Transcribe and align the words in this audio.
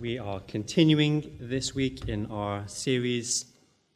We 0.00 0.18
are 0.18 0.40
continuing 0.40 1.38
this 1.40 1.74
week 1.74 2.08
in 2.08 2.26
our 2.26 2.68
series 2.68 3.46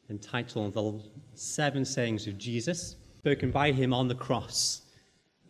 entitled 0.09 0.73
The 0.73 1.03
Seven 1.35 1.85
Sayings 1.85 2.27
of 2.27 2.39
Jesus, 2.39 2.97
spoken 3.19 3.51
by 3.51 3.73
him 3.73 3.93
on 3.93 4.09
the 4.09 4.15
cross. 4.15 4.81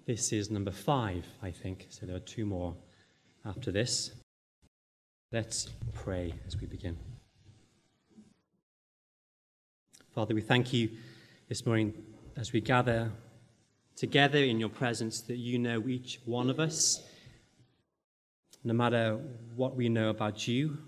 This 0.06 0.32
is 0.32 0.50
number 0.50 0.72
five, 0.72 1.24
I 1.40 1.52
think, 1.52 1.86
so 1.90 2.04
there 2.04 2.16
are 2.16 2.20
two 2.20 2.46
more 2.46 2.74
after 3.44 3.70
this. 3.70 4.10
Let's 5.30 5.68
pray 5.94 6.34
as 6.48 6.60
we 6.60 6.66
begin. 6.66 6.98
Father, 10.12 10.34
we 10.34 10.42
thank 10.42 10.72
you 10.72 10.90
this 11.48 11.64
morning 11.64 11.94
as 12.36 12.52
we 12.52 12.60
gather 12.60 13.12
together 13.94 14.38
in 14.38 14.58
your 14.58 14.68
presence 14.68 15.20
that 15.20 15.36
you 15.36 15.60
know 15.60 15.86
each 15.86 16.18
one 16.24 16.50
of 16.50 16.58
us 16.58 17.04
no 18.64 18.74
matter 18.74 19.18
what 19.56 19.76
we 19.76 19.88
know 19.88 20.10
about 20.10 20.46
you. 20.46 20.78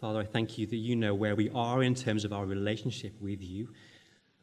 Father, 0.00 0.20
I 0.20 0.24
thank 0.24 0.58
you 0.58 0.66
that 0.66 0.76
you 0.76 0.96
know 0.96 1.14
where 1.14 1.34
we 1.34 1.50
are 1.50 1.82
in 1.82 1.94
terms 1.94 2.24
of 2.24 2.32
our 2.32 2.46
relationship 2.46 3.14
with 3.20 3.42
you. 3.42 3.68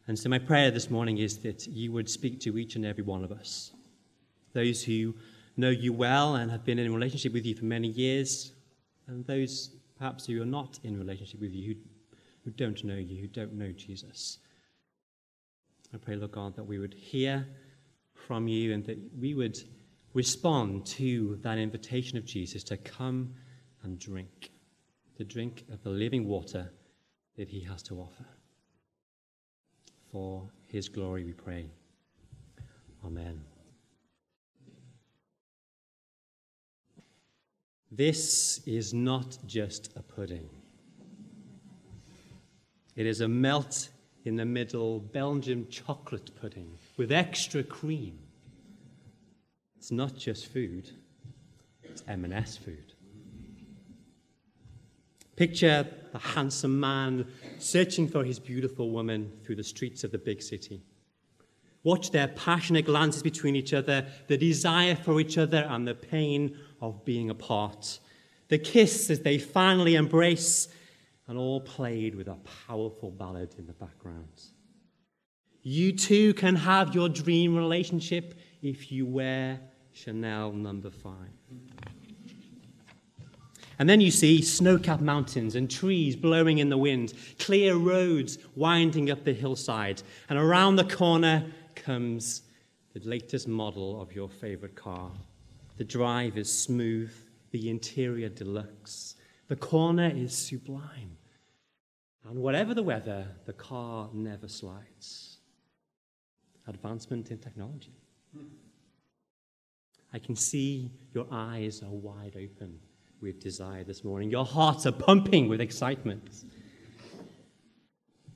And 0.07 0.17
so, 0.17 0.29
my 0.29 0.39
prayer 0.39 0.71
this 0.71 0.89
morning 0.89 1.19
is 1.19 1.37
that 1.39 1.65
you 1.67 1.91
would 1.91 2.09
speak 2.09 2.39
to 2.41 2.57
each 2.57 2.75
and 2.75 2.85
every 2.85 3.03
one 3.03 3.23
of 3.23 3.31
us. 3.31 3.71
Those 4.53 4.83
who 4.83 5.15
know 5.55 5.69
you 5.69 5.93
well 5.93 6.35
and 6.35 6.51
have 6.51 6.65
been 6.65 6.79
in 6.79 6.93
relationship 6.93 7.33
with 7.33 7.45
you 7.45 7.55
for 7.55 7.65
many 7.65 7.87
years, 7.87 8.53
and 9.07 9.25
those 9.25 9.71
perhaps 9.97 10.25
who 10.25 10.41
are 10.41 10.45
not 10.45 10.79
in 10.83 10.97
relationship 10.97 11.39
with 11.39 11.53
you, 11.53 11.75
who, 11.75 11.79
who 12.45 12.51
don't 12.51 12.83
know 12.83 12.95
you, 12.95 13.21
who 13.21 13.27
don't 13.27 13.53
know 13.53 13.71
Jesus. 13.71 14.39
I 15.93 15.97
pray, 15.97 16.15
Lord 16.15 16.31
God, 16.31 16.55
that 16.55 16.63
we 16.63 16.79
would 16.79 16.93
hear 16.93 17.47
from 18.13 18.47
you 18.47 18.73
and 18.73 18.83
that 18.85 18.97
we 19.19 19.35
would 19.35 19.57
respond 20.13 20.85
to 20.85 21.39
that 21.41 21.57
invitation 21.57 22.17
of 22.17 22.25
Jesus 22.25 22.63
to 22.65 22.77
come 22.77 23.33
and 23.83 23.99
drink, 23.99 24.51
to 25.17 25.23
drink 25.23 25.65
of 25.71 25.83
the 25.83 25.89
living 25.89 26.27
water 26.27 26.71
that 27.37 27.47
he 27.47 27.61
has 27.61 27.81
to 27.83 27.99
offer. 27.99 28.25
For 30.11 30.47
his 30.67 30.89
glory 30.89 31.23
we 31.23 31.33
pray. 31.33 31.65
Amen. 33.03 33.41
This 37.91 38.59
is 38.65 38.93
not 38.93 39.37
just 39.45 39.95
a 39.95 40.01
pudding. 40.01 40.49
It 42.95 43.05
is 43.05 43.21
a 43.21 43.27
melt 43.27 43.89
in 44.25 44.35
the 44.35 44.45
middle 44.45 44.99
Belgian 44.99 45.67
chocolate 45.69 46.31
pudding 46.39 46.77
with 46.97 47.11
extra 47.11 47.63
cream. 47.63 48.17
It's 49.83 49.91
not 49.91 50.15
just 50.15 50.45
food, 50.45 50.89
it's 51.83 52.05
M&S 52.07 52.55
food. 52.55 52.93
Picture 55.35 55.85
the 56.13 56.19
handsome 56.19 56.79
man 56.79 57.27
searching 57.59 58.07
for 58.07 58.23
his 58.23 58.39
beautiful 58.39 58.91
woman 58.91 59.29
through 59.43 59.57
the 59.57 59.63
streets 59.65 60.05
of 60.05 60.11
the 60.13 60.17
big 60.17 60.41
city. 60.41 60.85
Watch 61.83 62.11
their 62.11 62.29
passionate 62.29 62.85
glances 62.85 63.21
between 63.21 63.57
each 63.57 63.73
other, 63.73 64.07
the 64.27 64.37
desire 64.37 64.95
for 64.95 65.19
each 65.19 65.37
other, 65.37 65.67
and 65.69 65.85
the 65.85 65.95
pain 65.95 66.57
of 66.79 67.03
being 67.03 67.29
apart. 67.29 67.99
The 68.47 68.59
kiss 68.59 69.09
as 69.09 69.19
they 69.19 69.37
finally 69.37 69.95
embrace, 69.95 70.69
and 71.27 71.37
all 71.37 71.59
played 71.59 72.15
with 72.15 72.29
a 72.29 72.37
powerful 72.69 73.11
ballad 73.11 73.55
in 73.57 73.67
the 73.67 73.73
background. 73.73 74.43
You 75.61 75.91
too 75.91 76.33
can 76.35 76.55
have 76.55 76.95
your 76.95 77.09
dream 77.09 77.53
relationship 77.53 78.39
if 78.61 78.89
you 78.89 79.05
wear 79.05 79.59
Chanel 79.93 80.51
number 80.51 80.89
five. 80.89 81.29
And 83.79 83.89
then 83.89 84.01
you 84.01 84.11
see 84.11 84.41
snow 84.41 84.77
capped 84.77 85.01
mountains 85.01 85.55
and 85.55 85.69
trees 85.69 86.15
blowing 86.15 86.59
in 86.59 86.69
the 86.69 86.77
wind, 86.77 87.13
clear 87.39 87.75
roads 87.75 88.37
winding 88.55 89.09
up 89.09 89.23
the 89.23 89.33
hillside, 89.33 90.01
and 90.29 90.37
around 90.37 90.75
the 90.75 90.83
corner 90.83 91.45
comes 91.75 92.43
the 92.93 92.99
latest 93.07 93.47
model 93.47 93.99
of 94.01 94.13
your 94.13 94.29
favorite 94.29 94.75
car. 94.75 95.11
The 95.77 95.83
drive 95.83 96.37
is 96.37 96.55
smooth, 96.55 97.11
the 97.51 97.69
interior 97.69 98.29
deluxe, 98.29 99.15
the 99.47 99.55
corner 99.55 100.11
is 100.13 100.37
sublime. 100.37 101.17
And 102.29 102.39
whatever 102.39 102.73
the 102.73 102.83
weather, 102.83 103.27
the 103.45 103.53
car 103.53 104.09
never 104.13 104.47
slides. 104.47 105.37
Advancement 106.67 107.31
in 107.31 107.39
technology. 107.39 107.91
I 110.13 110.19
can 110.19 110.35
see 110.35 110.91
your 111.13 111.25
eyes 111.31 111.81
are 111.81 111.89
wide 111.89 112.35
open 112.35 112.79
with 113.19 113.39
desire 113.39 113.83
this 113.83 114.03
morning. 114.03 114.29
Your 114.29 114.45
hearts 114.45 114.85
are 114.85 114.91
pumping 114.91 115.49
with 115.49 115.59
excitement. 115.59 116.43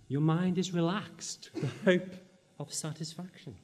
Your 0.08 0.22
mind 0.22 0.58
is 0.58 0.74
relaxed 0.74 1.52
with 1.54 1.64
the 1.64 1.92
hope 1.92 2.16
of 2.60 2.74
satisfaction. 2.74 3.56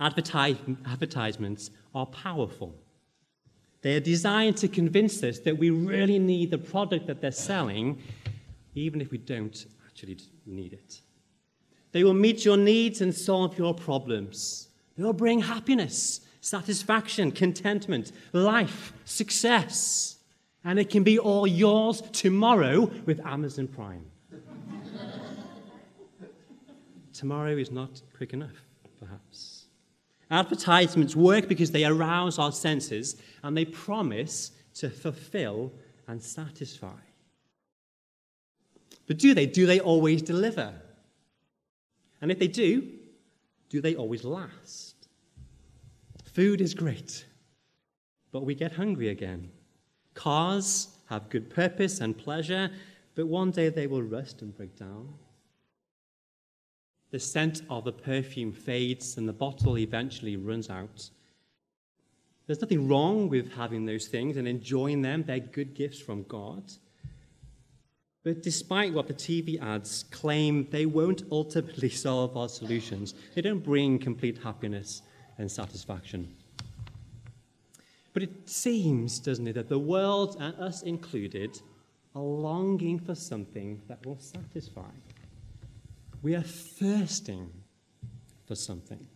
advertisements 0.00 1.70
are 1.94 2.06
powerful. 2.06 2.74
They 3.80 3.96
are 3.96 4.00
designed 4.00 4.56
to 4.58 4.68
convince 4.68 5.22
us 5.22 5.38
that 5.40 5.56
we 5.56 5.70
really 5.70 6.18
need 6.18 6.50
the 6.50 6.58
product 6.58 7.06
that 7.06 7.20
they're 7.20 7.30
selling, 7.30 8.02
even 8.74 9.00
if 9.00 9.10
we 9.10 9.18
don't 9.18 9.64
actually 9.86 10.18
need 10.44 10.72
it. 10.72 11.00
They 11.92 12.02
will 12.02 12.14
meet 12.14 12.44
your 12.44 12.56
needs 12.56 13.00
and 13.00 13.14
solve 13.14 13.56
your 13.56 13.72
problems. 13.72 14.68
They 14.96 15.02
will 15.02 15.12
bring 15.12 15.40
happiness, 15.40 16.20
satisfaction, 16.40 17.32
contentment, 17.32 18.12
life, 18.32 18.92
success. 19.04 20.18
And 20.64 20.78
it 20.78 20.88
can 20.88 21.02
be 21.02 21.18
all 21.18 21.46
yours 21.46 22.02
tomorrow 22.12 22.90
with 23.06 23.24
Amazon 23.26 23.68
Prime. 23.68 24.06
tomorrow 27.12 27.56
is 27.56 27.70
not 27.70 28.02
quick 28.16 28.32
enough, 28.32 28.64
perhaps. 29.00 29.66
Advertisements 30.30 31.14
work 31.14 31.48
because 31.48 31.70
they 31.70 31.84
arouse 31.84 32.38
our 32.38 32.52
senses 32.52 33.16
and 33.42 33.56
they 33.56 33.64
promise 33.64 34.52
to 34.74 34.90
fulfill 34.90 35.72
and 36.08 36.22
satisfy. 36.22 36.98
But 39.06 39.18
do 39.18 39.34
they? 39.34 39.46
Do 39.46 39.66
they 39.66 39.80
always 39.80 40.22
deliver? 40.22 40.72
And 42.20 42.30
if 42.30 42.38
they 42.38 42.48
do, 42.48 42.90
do 43.68 43.80
they 43.80 43.94
always 43.94 44.24
last? 44.24 44.94
Food 46.24 46.60
is 46.60 46.74
great, 46.74 47.24
but 48.32 48.44
we 48.44 48.54
get 48.54 48.72
hungry 48.72 49.08
again. 49.08 49.50
Cars 50.14 50.88
have 51.06 51.28
good 51.28 51.50
purpose 51.50 52.00
and 52.00 52.16
pleasure, 52.16 52.70
but 53.14 53.26
one 53.26 53.50
day 53.50 53.68
they 53.68 53.86
will 53.86 54.02
rust 54.02 54.42
and 54.42 54.56
break 54.56 54.76
down. 54.76 55.14
The 57.10 57.20
scent 57.20 57.62
of 57.70 57.84
the 57.84 57.92
perfume 57.92 58.52
fades 58.52 59.16
and 59.16 59.28
the 59.28 59.32
bottle 59.32 59.78
eventually 59.78 60.36
runs 60.36 60.68
out. 60.68 61.08
There's 62.46 62.60
nothing 62.60 62.88
wrong 62.88 63.28
with 63.28 63.52
having 63.52 63.86
those 63.86 64.08
things 64.08 64.36
and 64.36 64.48
enjoying 64.48 65.02
them, 65.02 65.22
they're 65.22 65.38
good 65.38 65.74
gifts 65.74 66.00
from 66.00 66.24
God. 66.24 66.64
But 68.24 68.42
despite 68.42 68.94
what 68.94 69.06
the 69.06 69.14
TV 69.14 69.60
ads 69.62 70.04
claim, 70.10 70.66
they 70.70 70.86
won't 70.86 71.24
ultimately 71.30 71.90
solve 72.06 72.36
our 72.36 72.48
solutions. 72.48 73.14
They 73.34 73.42
don't 73.42 73.62
bring 73.62 73.98
complete 73.98 74.38
happiness 74.38 75.02
and 75.36 75.50
satisfaction. 75.50 76.34
But 78.14 78.22
it 78.22 78.48
seems, 78.48 79.18
doesn't 79.18 79.46
it, 79.46 79.52
that 79.52 79.68
the 79.68 79.78
world, 79.78 80.36
and 80.40 80.54
us 80.56 80.82
included, 80.82 81.60
are 82.14 82.22
longing 82.22 82.98
for 82.98 83.14
something 83.14 83.82
that 83.88 84.04
will 84.06 84.18
satisfy. 84.18 84.90
We 86.22 86.34
are 86.34 86.42
thirsting 86.42 87.50
for 88.46 88.54
something. 88.54 89.06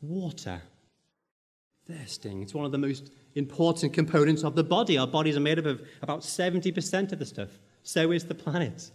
Water. 0.00 0.62
Thirsting. 1.88 2.42
It's 2.42 2.54
one 2.54 2.66
of 2.66 2.72
the 2.72 2.78
most 2.78 3.10
important 3.34 3.92
components 3.92 4.44
of 4.44 4.54
the 4.54 4.62
body. 4.62 4.96
Our 4.96 5.06
bodies 5.08 5.36
are 5.36 5.40
made 5.40 5.58
up 5.58 5.64
of 5.64 5.82
about 6.02 6.20
70% 6.20 7.12
of 7.12 7.18
the 7.18 7.26
stuff 7.26 7.48
so 7.82 8.12
is 8.12 8.24
the 8.24 8.34
planet. 8.34 8.90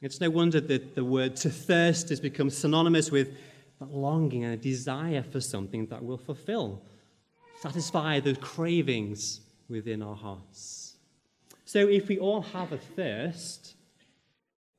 It's 0.00 0.20
no 0.20 0.30
wonder 0.30 0.60
that 0.60 0.94
the 0.94 1.04
word 1.04 1.36
to 1.36 1.50
thirst 1.50 2.10
has 2.10 2.20
become 2.20 2.50
synonymous 2.50 3.10
with 3.10 3.36
a 3.80 3.84
longing 3.84 4.44
and 4.44 4.54
a 4.54 4.56
desire 4.56 5.22
for 5.22 5.40
something 5.40 5.86
that 5.86 6.04
will 6.04 6.18
fulfill, 6.18 6.82
satisfy 7.60 8.20
the 8.20 8.36
cravings 8.36 9.40
within 9.68 10.02
our 10.02 10.14
hearts. 10.14 10.96
So, 11.64 11.88
if 11.88 12.08
we 12.08 12.18
all 12.18 12.42
have 12.42 12.72
a 12.72 12.78
thirst, 12.78 13.74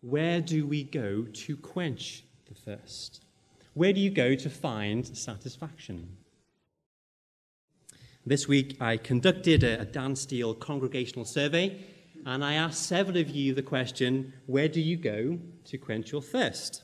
where 0.01 0.41
do 0.41 0.67
we 0.67 0.83
go 0.83 1.23
to 1.23 1.57
quench 1.57 2.23
the 2.47 2.53
thirst? 2.53 3.25
Where 3.73 3.91
do 3.91 3.99
you 3.99 4.11
go 4.11 4.35
to 4.35 4.49
find 4.49 5.05
satisfaction? 5.17 6.17
This 8.27 8.47
week, 8.47 8.77
I 8.79 8.97
conducted 8.97 9.63
a 9.63 9.85
Dan 9.85 10.15
Steele 10.15 10.53
congregational 10.53 11.25
survey 11.25 11.79
and 12.25 12.43
I 12.43 12.55
asked 12.55 12.87
several 12.87 13.17
of 13.17 13.29
you 13.29 13.53
the 13.53 13.61
question 13.61 14.33
where 14.47 14.67
do 14.67 14.81
you 14.81 14.97
go 14.97 15.39
to 15.65 15.77
quench 15.77 16.11
your 16.11 16.23
thirst? 16.23 16.81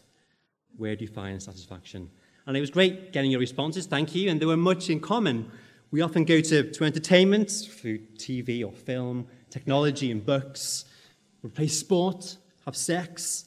Where 0.77 0.95
do 0.95 1.03
you 1.03 1.11
find 1.11 1.41
satisfaction? 1.41 2.11
And 2.45 2.55
it 2.55 2.61
was 2.61 2.69
great 2.69 3.11
getting 3.11 3.31
your 3.31 3.39
responses, 3.39 3.88
thank 3.88 4.13
you. 4.13 4.29
And 4.29 4.39
they 4.39 4.45
were 4.45 4.57
much 4.57 4.89
in 4.89 4.99
common. 4.99 5.51
We 5.89 6.01
often 6.01 6.25
go 6.25 6.41
to, 6.41 6.71
to 6.71 6.83
entertainment 6.83 7.49
through 7.49 7.99
TV 8.17 8.63
or 8.63 8.71
film, 8.71 9.27
technology 9.49 10.11
and 10.11 10.23
books. 10.23 10.85
We 11.41 11.49
play 11.49 11.67
sport, 11.67 12.38
have 12.65 12.77
sex. 12.77 13.45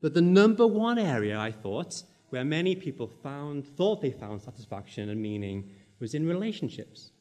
But 0.00 0.14
the 0.14 0.20
number 0.20 0.66
one 0.66 0.98
area, 0.98 1.38
I 1.38 1.52
thought, 1.52 2.02
where 2.30 2.44
many 2.44 2.74
people 2.74 3.06
found, 3.06 3.66
thought 3.66 4.02
they 4.02 4.10
found 4.10 4.42
satisfaction 4.42 5.08
and 5.08 5.22
meaning 5.22 5.70
was 6.00 6.14
in 6.14 6.26
relationships. 6.26 7.12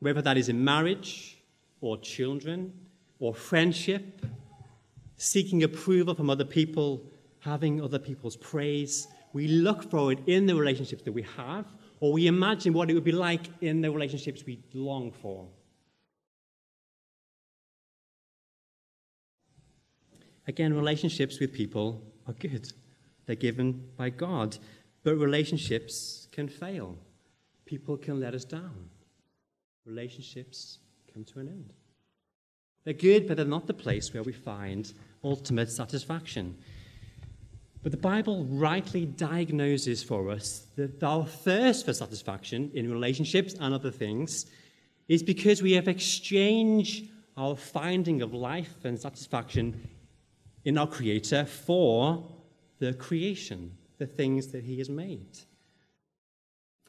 Whether 0.00 0.22
that 0.22 0.38
is 0.38 0.48
in 0.48 0.64
marriage 0.64 1.42
or 1.80 1.98
children 1.98 2.72
or 3.18 3.34
friendship, 3.34 4.24
seeking 5.16 5.62
approval 5.62 6.14
from 6.14 6.30
other 6.30 6.44
people, 6.44 7.02
having 7.40 7.80
other 7.80 7.98
people's 7.98 8.36
praise. 8.36 9.08
We 9.32 9.48
look 9.48 9.90
for 9.90 10.12
it 10.12 10.18
in 10.26 10.46
the 10.46 10.54
relationships 10.54 11.02
that 11.02 11.12
we 11.12 11.22
have, 11.36 11.66
or 12.00 12.12
we 12.12 12.26
imagine 12.26 12.72
what 12.72 12.90
it 12.90 12.94
would 12.94 13.04
be 13.04 13.12
like 13.12 13.42
in 13.60 13.80
the 13.80 13.90
relationships 13.90 14.44
we 14.44 14.60
long 14.74 15.12
for. 15.12 15.48
Again, 20.48 20.74
relationships 20.74 21.40
with 21.40 21.52
people 21.52 22.02
are 22.26 22.34
good. 22.34 22.72
They're 23.26 23.34
given 23.34 23.88
by 23.96 24.10
God. 24.10 24.58
But 25.02 25.16
relationships 25.16 26.28
can 26.30 26.48
fail. 26.48 26.96
People 27.64 27.96
can 27.96 28.20
let 28.20 28.34
us 28.34 28.44
down. 28.44 28.90
Relationships 29.84 30.78
come 31.12 31.24
to 31.24 31.40
an 31.40 31.48
end. 31.48 31.72
They're 32.86 32.94
good, 32.94 33.26
but 33.26 33.36
they're 33.36 33.44
not 33.44 33.66
the 33.66 33.74
place 33.74 34.14
where 34.14 34.22
we 34.22 34.32
find 34.32 34.90
ultimate 35.24 35.72
satisfaction. 35.72 36.56
But 37.82 37.90
the 37.90 37.98
Bible 37.98 38.44
rightly 38.44 39.06
diagnoses 39.06 40.04
for 40.04 40.30
us 40.30 40.66
that 40.76 41.02
our 41.02 41.26
thirst 41.26 41.84
for 41.84 41.92
satisfaction 41.92 42.70
in 42.74 42.88
relationships 42.88 43.54
and 43.58 43.74
other 43.74 43.90
things 43.90 44.46
is 45.08 45.24
because 45.24 45.62
we 45.62 45.72
have 45.72 45.88
exchanged 45.88 47.10
our 47.36 47.56
finding 47.56 48.22
of 48.22 48.32
life 48.32 48.84
and 48.84 48.96
satisfaction 48.96 49.88
in 50.64 50.78
our 50.78 50.86
Creator 50.86 51.44
for 51.44 52.24
the 52.78 52.94
creation, 52.94 53.76
the 53.98 54.06
things 54.06 54.46
that 54.48 54.62
He 54.62 54.78
has 54.78 54.88
made. 54.88 55.34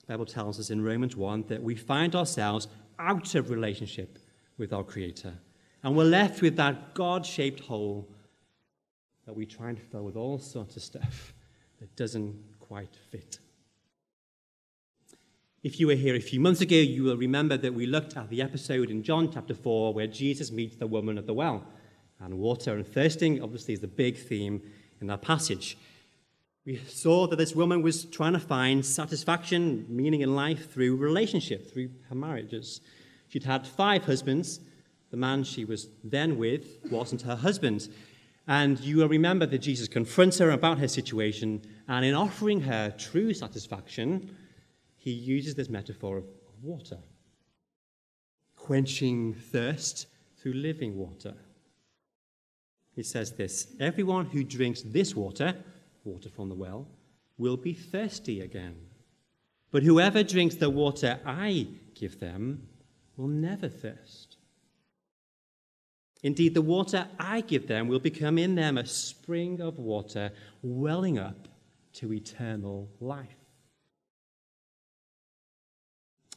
The 0.02 0.08
Bible 0.10 0.28
tells 0.28 0.60
us 0.60 0.70
in 0.70 0.84
Romans 0.84 1.16
1 1.16 1.46
that 1.48 1.64
we 1.64 1.74
find 1.74 2.16
ourselves 2.16 2.68
out 3.00 3.34
of 3.34 3.50
relationship 3.50 4.20
with 4.60 4.72
our 4.72 4.84
Creator. 4.84 5.34
And 5.88 5.96
we're 5.96 6.04
left 6.04 6.42
with 6.42 6.58
that 6.58 6.94
God 6.96 7.26
shaped 7.26 7.62
hole 7.62 8.10
that 9.26 9.34
we 9.34 9.46
try 9.46 9.70
and 9.70 9.80
fill 9.80 10.04
with 10.04 10.18
all 10.18 10.38
sorts 10.38 10.76
of 10.76 10.84
stuff 10.84 11.34
that 11.80 11.96
doesn't 11.96 12.36
quite 12.60 12.94
fit. 13.10 13.40
If 15.64 15.80
you 15.80 15.88
were 15.88 15.96
here 15.96 16.16
a 16.16 16.20
few 16.20 16.42
months 16.42 16.60
ago, 16.60 16.76
you 16.76 17.04
will 17.04 17.16
remember 17.16 17.56
that 17.56 17.74
we 17.74 17.86
looked 17.86 18.18
at 18.18 18.30
the 18.30 18.42
episode 18.42 18.90
in 18.90 19.02
John 19.02 19.32
chapter 19.32 19.54
4 19.54 19.94
where 19.94 20.08
Jesus 20.08 20.52
meets 20.52 20.76
the 20.76 20.88
woman 20.88 21.18
at 21.18 21.26
the 21.26 21.34
well. 21.34 21.66
And 22.20 22.38
water 22.38 22.76
and 22.76 22.86
thirsting, 22.86 23.42
obviously, 23.42 23.74
is 23.74 23.80
the 23.80 23.88
big 23.88 24.18
theme 24.18 24.62
in 25.00 25.08
that 25.08 25.22
passage. 25.22 25.78
We 26.66 26.82
saw 26.86 27.28
that 27.28 27.38
this 27.38 27.56
woman 27.56 27.82
was 27.82 28.04
trying 28.04 28.34
to 28.34 28.40
find 28.40 28.86
satisfaction, 28.86 29.86
meaning 29.88 30.20
in 30.20 30.36
life 30.36 30.70
through 30.70 30.98
relationship, 30.98 31.72
through 31.72 31.92
her 32.10 32.16
marriages. 32.16 32.82
She'd 33.30 33.46
had 33.46 33.66
five 33.66 34.04
husbands, 34.04 34.60
the 35.12 35.18
man 35.18 35.44
she 35.44 35.66
was 35.66 35.88
then 36.04 36.38
with 36.38 36.80
wasn't 36.90 37.22
her 37.22 37.36
husband. 37.36 37.88
And 38.48 38.80
you 38.80 38.98
will 38.98 39.10
remember 39.10 39.46
that 39.46 39.60
Jesus 39.60 39.88
confronts 39.88 40.38
her 40.40 40.52
about 40.52 40.80
her 40.80 40.88
situation, 40.88 41.62
and 41.88 42.06
in 42.06 42.14
offering 42.14 42.62
her 42.62 42.92
true 42.98 43.34
satisfaction, 43.34 44.36
he 44.96 45.12
uses 45.12 45.56
this 45.56 45.70
metaphor 45.70 46.18
of 46.18 46.26
water, 46.62 46.98
quenching 48.56 49.34
thirst 49.34 50.08
through 50.38 50.54
living 50.54 50.98
water. 50.98 51.34
He 52.94 53.04
says 53.04 53.32
this 53.34 53.68
Everyone 53.80 54.26
who 54.26 54.44
drinks 54.44 54.82
this 54.82 55.16
water, 55.16 55.56
water 56.04 56.28
from 56.28 56.50
the 56.50 56.56
well, 56.56 56.88
will 57.38 57.56
be 57.56 57.74
thirsty 57.74 58.42
again. 58.42 58.76
But 59.72 59.84
whoever 59.84 60.24
drinks 60.24 60.56
the 60.56 60.70
water 60.70 61.20
I 61.26 61.68
give 61.94 62.20
them 62.20 62.68
will 63.16 63.30
never 63.30 63.70
thirst. 63.70 64.27
Indeed, 66.24 66.54
the 66.54 66.62
water 66.62 67.08
I 67.20 67.42
give 67.42 67.68
them 67.68 67.88
will 67.88 68.00
become 68.00 68.38
in 68.38 68.56
them 68.56 68.78
a 68.78 68.86
spring 68.86 69.62
of 69.62 69.78
water 69.78 70.32
welling 70.62 71.20
up 71.20 71.48
to 71.94 72.12
eternal 72.12 72.90
life. 73.00 73.36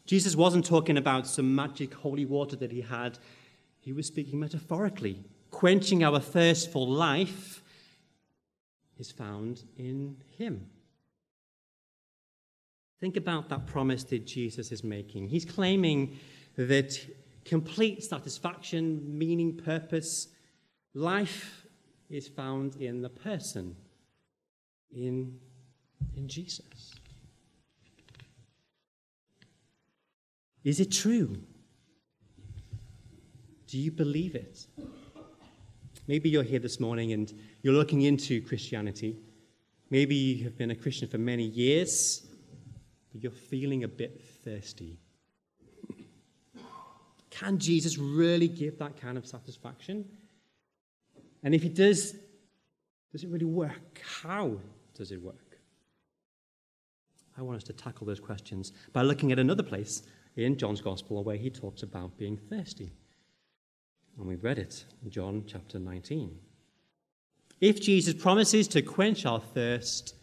Jesus 0.06 0.34
wasn't 0.34 0.64
talking 0.64 0.96
about 0.96 1.26
some 1.26 1.54
magic 1.54 1.94
holy 1.94 2.26
water 2.26 2.56
that 2.56 2.72
he 2.72 2.80
had, 2.80 3.18
he 3.78 3.92
was 3.92 4.06
speaking 4.06 4.40
metaphorically. 4.40 5.22
Quenching 5.50 6.04
our 6.04 6.20
thirst 6.20 6.70
for 6.70 6.86
life 6.86 7.62
is 8.98 9.10
found 9.10 9.64
in 9.78 10.16
him. 10.36 10.66
Think 13.00 13.16
about 13.16 13.48
that 13.48 13.66
promise 13.66 14.04
that 14.04 14.26
Jesus 14.26 14.72
is 14.72 14.84
making. 14.84 15.28
He's 15.28 15.44
claiming 15.44 16.18
that 16.56 16.98
complete 17.50 18.04
satisfaction, 18.04 19.02
meaning, 19.18 19.56
purpose. 19.56 20.28
Life 20.94 21.66
is 22.08 22.28
found 22.28 22.76
in 22.76 23.02
the 23.02 23.08
person, 23.08 23.74
in, 24.94 25.36
in 26.16 26.28
Jesus. 26.28 26.94
Is 30.62 30.78
it 30.78 30.92
true? 30.92 31.38
Do 33.66 33.78
you 33.78 33.90
believe 33.90 34.36
it? 34.36 34.68
Maybe 36.06 36.28
you're 36.30 36.44
here 36.44 36.60
this 36.60 36.78
morning 36.78 37.12
and 37.12 37.34
you're 37.62 37.74
looking 37.74 38.02
into 38.02 38.42
Christianity. 38.42 39.16
Maybe 39.90 40.14
you 40.14 40.44
have 40.44 40.56
been 40.56 40.70
a 40.70 40.76
Christian 40.76 41.08
for 41.08 41.18
many 41.18 41.46
years, 41.46 42.24
but 43.12 43.24
you're 43.24 43.32
feeling 43.32 43.82
a 43.82 43.88
bit 43.88 44.22
thirsty. 44.44 45.00
Can 47.40 47.58
Jesus 47.58 47.96
really 47.96 48.48
give 48.48 48.78
that 48.78 49.00
kind 49.00 49.16
of 49.16 49.26
satisfaction? 49.26 50.04
And 51.42 51.54
if 51.54 51.62
he 51.62 51.70
does, 51.70 52.14
does 53.10 53.24
it 53.24 53.30
really 53.30 53.46
work? 53.46 54.02
How 54.22 54.52
does 54.94 55.10
it 55.10 55.22
work? 55.22 55.56
I 57.38 57.42
want 57.42 57.56
us 57.56 57.64
to 57.64 57.72
tackle 57.72 58.06
those 58.06 58.20
questions 58.20 58.74
by 58.92 59.00
looking 59.00 59.32
at 59.32 59.38
another 59.38 59.62
place 59.62 60.02
in 60.36 60.58
John's 60.58 60.82
Gospel 60.82 61.24
where 61.24 61.36
he 61.36 61.48
talks 61.48 61.82
about 61.82 62.18
being 62.18 62.36
thirsty. 62.36 62.92
And 64.18 64.26
we've 64.26 64.44
read 64.44 64.58
it 64.58 64.84
in 65.02 65.10
John 65.10 65.44
chapter 65.46 65.78
19. 65.78 66.38
If 67.62 67.80
Jesus 67.80 68.12
promises 68.12 68.68
to 68.68 68.82
quench 68.82 69.24
our 69.24 69.40
thirst, 69.40 70.14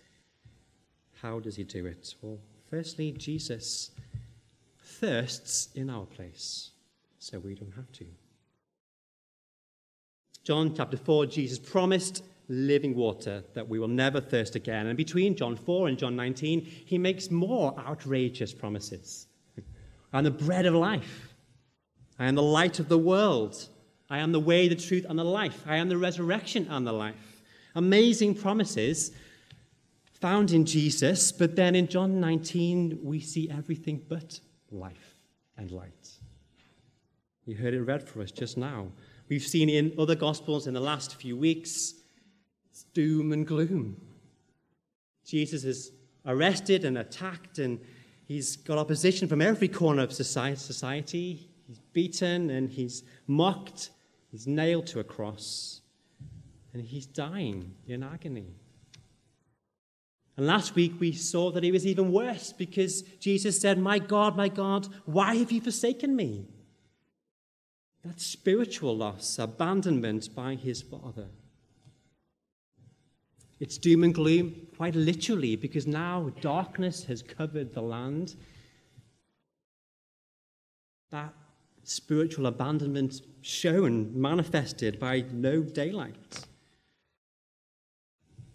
how 1.23 1.39
does 1.39 1.55
he 1.55 1.63
do 1.63 1.87
it? 1.87 2.13
Well, 2.21 2.37
firstly, 2.69 3.11
Jesus 3.11 3.89
thirsts 4.79 5.69
in 5.73 5.89
our 5.89 6.05
place 6.05 6.73
so 7.27 7.39
we 7.39 7.55
don't 7.55 7.75
have 7.75 7.91
to. 7.91 8.05
John 10.43 10.73
chapter 10.73 10.95
4, 10.95 11.25
Jesus 11.25 11.59
promised 11.59 12.23
living 12.47 12.95
water 12.95 13.43
that 13.53 13.67
we 13.67 13.79
will 13.79 13.89
never 13.89 14.21
thirst 14.21 14.55
again. 14.55 14.87
And 14.87 14.95
between 14.95 15.35
John 15.35 15.57
4 15.57 15.89
and 15.89 15.97
John 15.97 16.15
19, 16.15 16.61
he 16.61 16.97
makes 16.97 17.29
more 17.29 17.77
outrageous 17.77 18.53
promises. 18.53 19.27
I 20.13 20.19
am 20.19 20.23
the 20.23 20.31
bread 20.31 20.65
of 20.65 20.73
life. 20.73 21.33
I 22.17 22.27
am 22.27 22.35
the 22.35 22.41
light 22.41 22.79
of 22.79 22.87
the 22.87 22.97
world. 22.97 23.67
I 24.09 24.19
am 24.19 24.31
the 24.31 24.39
way, 24.39 24.69
the 24.69 24.75
truth, 24.75 25.05
and 25.09 25.19
the 25.19 25.25
life. 25.25 25.63
I 25.67 25.75
am 25.77 25.89
the 25.89 25.97
resurrection 25.97 26.65
and 26.69 26.87
the 26.87 26.93
life. 26.93 27.41
Amazing 27.75 28.35
promises 28.35 29.11
found 30.21 30.51
in 30.51 30.65
Jesus, 30.65 31.33
but 31.33 31.57
then 31.57 31.75
in 31.75 31.87
John 31.87 32.21
19, 32.21 32.99
we 33.03 33.19
see 33.19 33.49
everything 33.49 34.01
but 34.07 34.39
life 34.71 35.19
and 35.57 35.71
light. 35.71 36.16
You 37.47 37.55
heard 37.55 37.73
it 37.73 37.81
read 37.81 38.03
for 38.03 38.21
us 38.21 38.29
just 38.29 38.57
now. 38.57 38.87
We've 39.29 39.41
seen 39.41 39.69
in 39.69 39.93
other 39.97 40.15
Gospels 40.15 40.67
in 40.67 40.73
the 40.73 40.81
last 40.81 41.15
few 41.15 41.37
weeks 41.37 41.93
it's 42.69 42.83
doom 42.93 43.31
and 43.31 43.47
gloom. 43.47 44.01
Jesus 45.25 45.63
is 45.63 45.93
arrested 46.25 46.83
and 46.83 46.97
attacked, 46.97 47.57
and 47.57 47.79
he's 48.25 48.57
got 48.57 48.77
opposition 48.77 49.29
from 49.29 49.41
every 49.41 49.69
corner 49.69 50.03
of 50.03 50.11
society. 50.11 51.49
He's 51.65 51.79
beaten 51.93 52.49
and 52.49 52.69
he's 52.69 53.03
mocked. 53.27 53.91
He's 54.29 54.45
nailed 54.45 54.87
to 54.87 54.99
a 54.99 55.05
cross, 55.05 55.79
and 56.73 56.83
he's 56.83 57.05
dying 57.05 57.75
in 57.87 58.03
agony. 58.03 58.55
And 60.35 60.45
last 60.45 60.75
week 60.75 60.99
we 60.99 61.13
saw 61.13 61.49
that 61.51 61.63
it 61.63 61.71
was 61.71 61.87
even 61.87 62.11
worse 62.11 62.51
because 62.51 63.03
Jesus 63.21 63.57
said, 63.57 63.79
My 63.79 63.99
God, 63.99 64.35
my 64.35 64.49
God, 64.49 64.89
why 65.05 65.35
have 65.35 65.53
you 65.53 65.61
forsaken 65.61 66.13
me? 66.13 66.45
That 68.07 68.21
spiritual 68.21 68.95
loss, 68.95 69.37
abandonment 69.37 70.33
by 70.33 70.55
his 70.55 70.81
father. 70.81 71.27
It's 73.59 73.77
doom 73.77 74.03
and 74.03 74.13
gloom, 74.13 74.67
quite 74.75 74.95
literally, 74.95 75.55
because 75.55 75.87
now 75.87 76.31
darkness 76.41 77.03
has 77.05 77.21
covered 77.23 77.73
the 77.73 77.81
land. 77.81 78.35
That 81.09 81.33
spiritual 81.83 82.45
abandonment 82.45 83.21
shown, 83.41 84.11
manifested 84.19 84.99
by 84.99 85.25
no 85.31 85.61
daylight. 85.61 86.45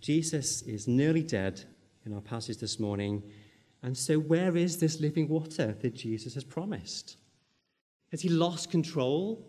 Jesus 0.00 0.62
is 0.62 0.86
nearly 0.86 1.22
dead 1.22 1.64
in 2.04 2.12
our 2.12 2.20
passage 2.20 2.58
this 2.58 2.78
morning. 2.78 3.22
And 3.82 3.96
so, 3.96 4.18
where 4.18 4.56
is 4.56 4.78
this 4.78 5.00
living 5.00 5.28
water 5.28 5.76
that 5.80 5.94
Jesus 5.94 6.34
has 6.34 6.44
promised? 6.44 7.16
Has 8.12 8.20
he 8.20 8.28
lost 8.28 8.70
control? 8.70 9.44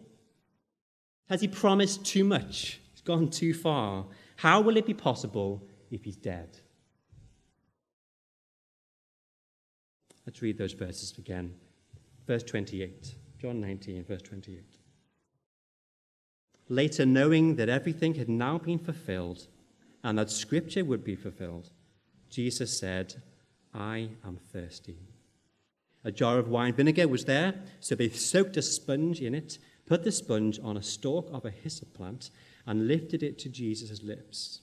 Has 1.30 1.42
he 1.42 1.48
promised 1.48 2.06
too 2.06 2.24
much? 2.24 2.80
He's 2.92 3.02
gone 3.02 3.30
too 3.30 3.54
far. 3.54 4.06
How 4.38 4.62
will 4.62 4.78
it 4.78 4.86
be 4.86 4.94
possible 4.94 5.68
if 5.92 6.06
he's 6.06 6.16
dead? 6.16 6.58
Let's 10.26 10.42
read 10.42 10.58
those 10.58 10.72
verses 10.72 11.14
again. 11.18 11.54
Verse 12.26 12.44
28, 12.44 13.16
John 13.38 13.60
19, 13.60 14.06
verse 14.06 14.22
28. 14.22 14.64
Later, 16.70 17.06
knowing 17.06 17.58
that 17.58 17.68
everything 17.68 18.16
had 18.16 18.30
now 18.30 18.58
been 18.58 18.80
fulfilled 18.80 19.48
and 20.04 20.18
that 20.18 20.32
scripture 20.32 20.86
would 20.86 21.04
be 21.04 21.18
fulfilled, 21.18 21.70
Jesus 22.30 22.78
said, 22.78 23.22
I 23.74 24.12
am 24.26 24.38
thirsty. 24.38 25.13
A 26.04 26.12
jar 26.12 26.38
of 26.38 26.50
wine 26.50 26.74
vinegar 26.74 27.08
was 27.08 27.26
there, 27.26 27.62
so 27.80 27.96
they 27.96 28.10
soaked 28.10 28.58
a 28.58 28.62
sponge 28.62 29.22
in 29.22 29.34
it, 29.34 29.58
put 29.86 30.04
the 30.04 30.12
sponge 30.12 30.60
on 30.62 30.76
a 30.76 30.84
stalk 30.84 31.30
of 31.32 31.46
a 31.46 31.50
hyssop 31.50 31.94
plant, 31.94 32.30
and 32.66 32.88
lifted 32.88 33.24
it 33.24 33.38
to 33.40 33.50
Jesus' 33.50 34.04
lips. 34.04 34.62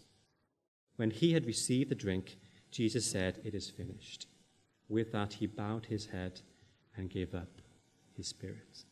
When 0.97 1.11
he 1.11 1.32
had 1.32 1.47
received 1.47 1.90
the 1.90 1.94
drink, 1.94 2.37
Jesus 2.70 3.11
said, 3.11 3.40
It 3.44 3.54
is 3.54 3.70
finished. 3.70 4.26
With 4.88 5.12
that, 5.12 5.35
he 5.35 5.47
bowed 5.47 5.87
his 5.87 6.06
head 6.06 6.40
and 6.97 7.09
gave 7.09 7.35
up 7.35 7.62
his 8.16 8.28
spirit. 8.28 8.85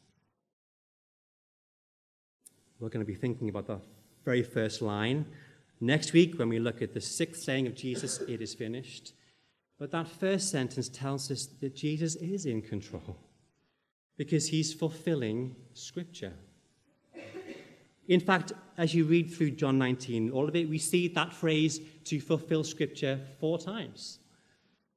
We're 2.80 2.88
going 2.88 3.04
to 3.04 3.12
be 3.12 3.18
thinking 3.18 3.48
about 3.48 3.66
the 3.66 3.80
very 4.24 4.42
first 4.42 4.80
line 4.80 5.26
next 5.80 6.12
week 6.12 6.38
when 6.38 6.48
we 6.48 6.58
look 6.58 6.80
at 6.80 6.94
the 6.94 7.00
sixth 7.00 7.42
saying 7.42 7.66
of 7.66 7.74
Jesus, 7.74 8.20
It 8.20 8.40
is 8.40 8.54
finished. 8.54 9.12
But 9.78 9.92
that 9.92 10.08
first 10.08 10.50
sentence 10.50 10.88
tells 10.88 11.30
us 11.30 11.46
that 11.60 11.76
Jesus 11.76 12.16
is 12.16 12.46
in 12.46 12.62
control 12.62 13.16
because 14.16 14.48
he's 14.48 14.74
fulfilling 14.74 15.54
Scripture. 15.74 16.32
In 18.08 18.20
fact, 18.20 18.52
as 18.76 18.94
you 18.94 19.04
read 19.04 19.30
through 19.30 19.52
John 19.52 19.78
19, 19.78 20.30
all 20.30 20.48
of 20.48 20.56
it, 20.56 20.68
we 20.68 20.78
see 20.78 21.08
that 21.08 21.32
phrase 21.32 21.80
to 22.04 22.20
fulfill 22.20 22.64
Scripture 22.64 23.20
four 23.38 23.58
times. 23.58 24.18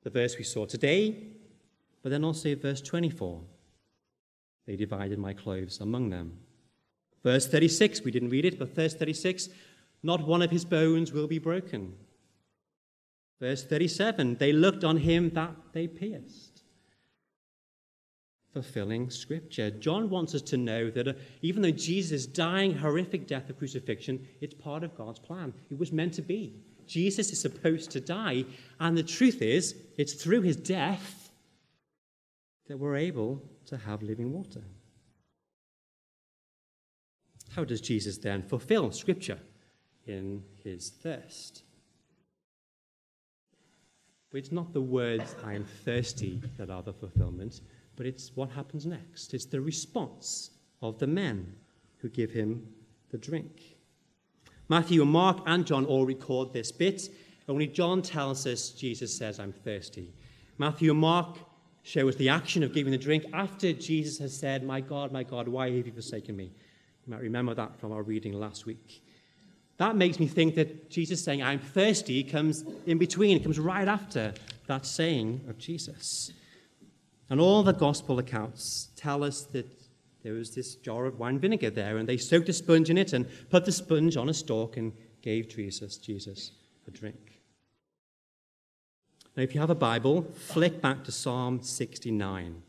The 0.04 0.10
verse 0.10 0.38
we 0.38 0.44
saw 0.44 0.66
today, 0.66 1.28
but 2.02 2.10
then 2.10 2.24
also 2.24 2.56
verse 2.56 2.82
24. 2.82 3.42
They 4.66 4.76
divided 4.76 5.20
my 5.20 5.34
clothes 5.34 5.80
among 5.82 6.10
them. 6.10 6.40
Verse 7.24 7.48
36, 7.48 8.02
we 8.02 8.12
didn't 8.12 8.30
read 8.30 8.46
it, 8.46 8.58
but 8.58 8.74
verse 8.74 8.96
36, 8.96 9.50
not 10.02 10.26
one 10.26 10.42
of 10.42 10.50
his 10.50 10.66
bones 10.66 11.12
will 11.12 11.28
be 11.28 11.38
broken. 11.38 11.94
Verse 13.42 13.64
37 13.64 14.36
they 14.36 14.54
looked 14.54 14.84
on 14.84 14.98
him 14.98 15.32
that 15.32 15.56
they 15.74 15.88
pierced. 15.88 16.62
Fulfilling 18.54 19.10
scripture. 19.10 19.72
John 19.72 20.10
wants 20.10 20.36
us 20.36 20.42
to 20.44 20.58
know 20.58 20.92
that 20.92 21.08
uh, 21.08 21.14
even 21.42 21.62
though 21.64 21.72
Jesus 21.72 22.28
dying 22.28 22.76
horrific 22.76 23.26
death 23.26 23.50
of 23.50 23.58
crucifixion, 23.58 24.28
it's 24.42 24.54
part 24.54 24.84
of 24.84 24.96
God's 24.96 25.20
plan. 25.20 25.54
It 25.72 25.80
was 25.80 25.92
meant 25.92 26.14
to 26.16 26.22
be. 26.22 26.62
Jesus 26.86 27.32
is 27.32 27.40
supposed 27.40 27.92
to 27.92 28.02
die, 28.02 28.44
and 28.80 28.98
the 28.98 29.04
truth 29.04 29.42
is, 29.42 29.76
it's 29.98 30.14
through 30.14 30.42
his 30.42 30.58
death 30.58 31.32
that 32.68 32.78
we're 32.78 32.98
able 32.98 33.42
to 33.68 33.78
have 33.78 34.04
living 34.04 34.34
water. 34.34 34.62
How 37.56 37.64
does 37.64 37.82
Jesus 37.82 38.18
then 38.18 38.44
fulfill 38.44 38.92
scripture 38.92 39.40
in 40.06 40.44
his 40.64 40.90
thirst? 40.90 41.64
But 44.32 44.38
it's 44.38 44.52
not 44.52 44.74
the 44.74 44.82
words, 44.82 45.36
I 45.44 45.54
am 45.54 45.66
thirsty, 45.66 46.42
that 46.58 46.70
are 46.70 46.82
the 46.82 46.94
fulfillment, 46.94 47.62
but 47.98 48.06
it's 48.06 48.32
what 48.36 48.50
happens 48.50 48.86
next. 48.86 49.34
It's 49.34 49.46
the 49.46 49.60
response 49.60 50.52
of 50.82 50.98
the 51.00 51.08
men 51.08 51.54
who 51.98 52.10
give 52.10 52.32
him 52.32 52.68
the 53.10 53.18
drink. 53.18 53.78
Matthew 54.70 55.02
and 55.02 55.12
Mark 55.12 55.40
and 55.46 55.66
John 55.66 55.86
all 55.86 56.06
record 56.06 56.54
this 56.54 56.72
bit. 56.72 57.10
Only 57.50 57.68
John 57.68 58.02
tells 58.02 58.48
us 58.48 58.70
Jesus 58.70 59.16
says, 59.16 59.38
I'm 59.38 59.52
thirsty. 59.52 60.14
Matthew 60.58 60.92
and 60.92 61.00
Mark 61.00 61.38
show 61.84 62.08
us 62.08 62.16
the 62.16 62.30
action 62.30 62.64
of 62.64 62.74
giving 62.74 62.92
the 62.92 62.98
drink 62.98 63.26
after 63.34 63.74
Jesus 63.74 64.18
has 64.20 64.38
said, 64.38 64.64
My 64.64 64.80
God, 64.80 65.12
my 65.12 65.24
God, 65.24 65.50
why 65.50 65.70
have 65.72 65.86
you 65.86 65.92
forsaken 65.92 66.38
me? 66.38 66.54
You 67.06 67.14
might 67.14 67.22
remember 67.22 67.54
that 67.54 67.78
from 67.80 67.92
our 67.92 68.04
reading 68.04 68.34
last 68.34 68.66
week. 68.66 69.04
That 69.82 69.96
makes 69.96 70.20
me 70.20 70.28
think 70.28 70.54
that 70.56 70.92
Jesus 70.92 71.24
saying, 71.24 71.42
I'm 71.42 71.58
thirsty, 71.58 72.24
comes 72.24 72.66
in 72.86 73.00
between, 73.00 73.38
it 73.38 73.42
comes 73.42 73.58
right 73.58 73.88
after 73.88 74.32
that 74.68 74.86
saying 74.86 75.42
of 75.50 75.58
Jesus. 75.58 76.32
And 77.32 77.42
all 77.42 77.64
the 77.64 77.74
gospel 77.74 78.20
accounts 78.20 78.90
tell 78.96 79.24
us 79.24 79.42
that 79.46 79.66
there 80.22 80.34
was 80.34 80.54
this 80.54 80.76
jar 80.76 81.08
of 81.08 81.18
wine 81.18 81.40
vinegar 81.40 81.72
there, 81.72 81.98
and 81.98 82.08
they 82.08 82.18
soaked 82.18 82.48
a 82.50 82.54
sponge 82.54 82.92
in 82.92 82.98
it 83.00 83.14
and 83.14 83.28
put 83.50 83.66
the 83.66 83.72
sponge 83.72 84.18
on 84.18 84.30
a 84.30 84.36
stalk 84.36 84.78
and 84.78 84.94
gave 85.24 85.50
Jesus, 85.50 85.98
Jesus 85.98 86.52
a 86.88 86.92
drink. 86.92 87.42
Now, 89.36 89.42
if 89.42 89.56
you 89.56 89.62
have 89.62 89.72
a 89.72 89.76
Bible, 89.76 90.22
flick 90.22 90.80
back 90.80 91.04
to 91.06 91.12
Psalm 91.12 91.64
69, 91.64 92.62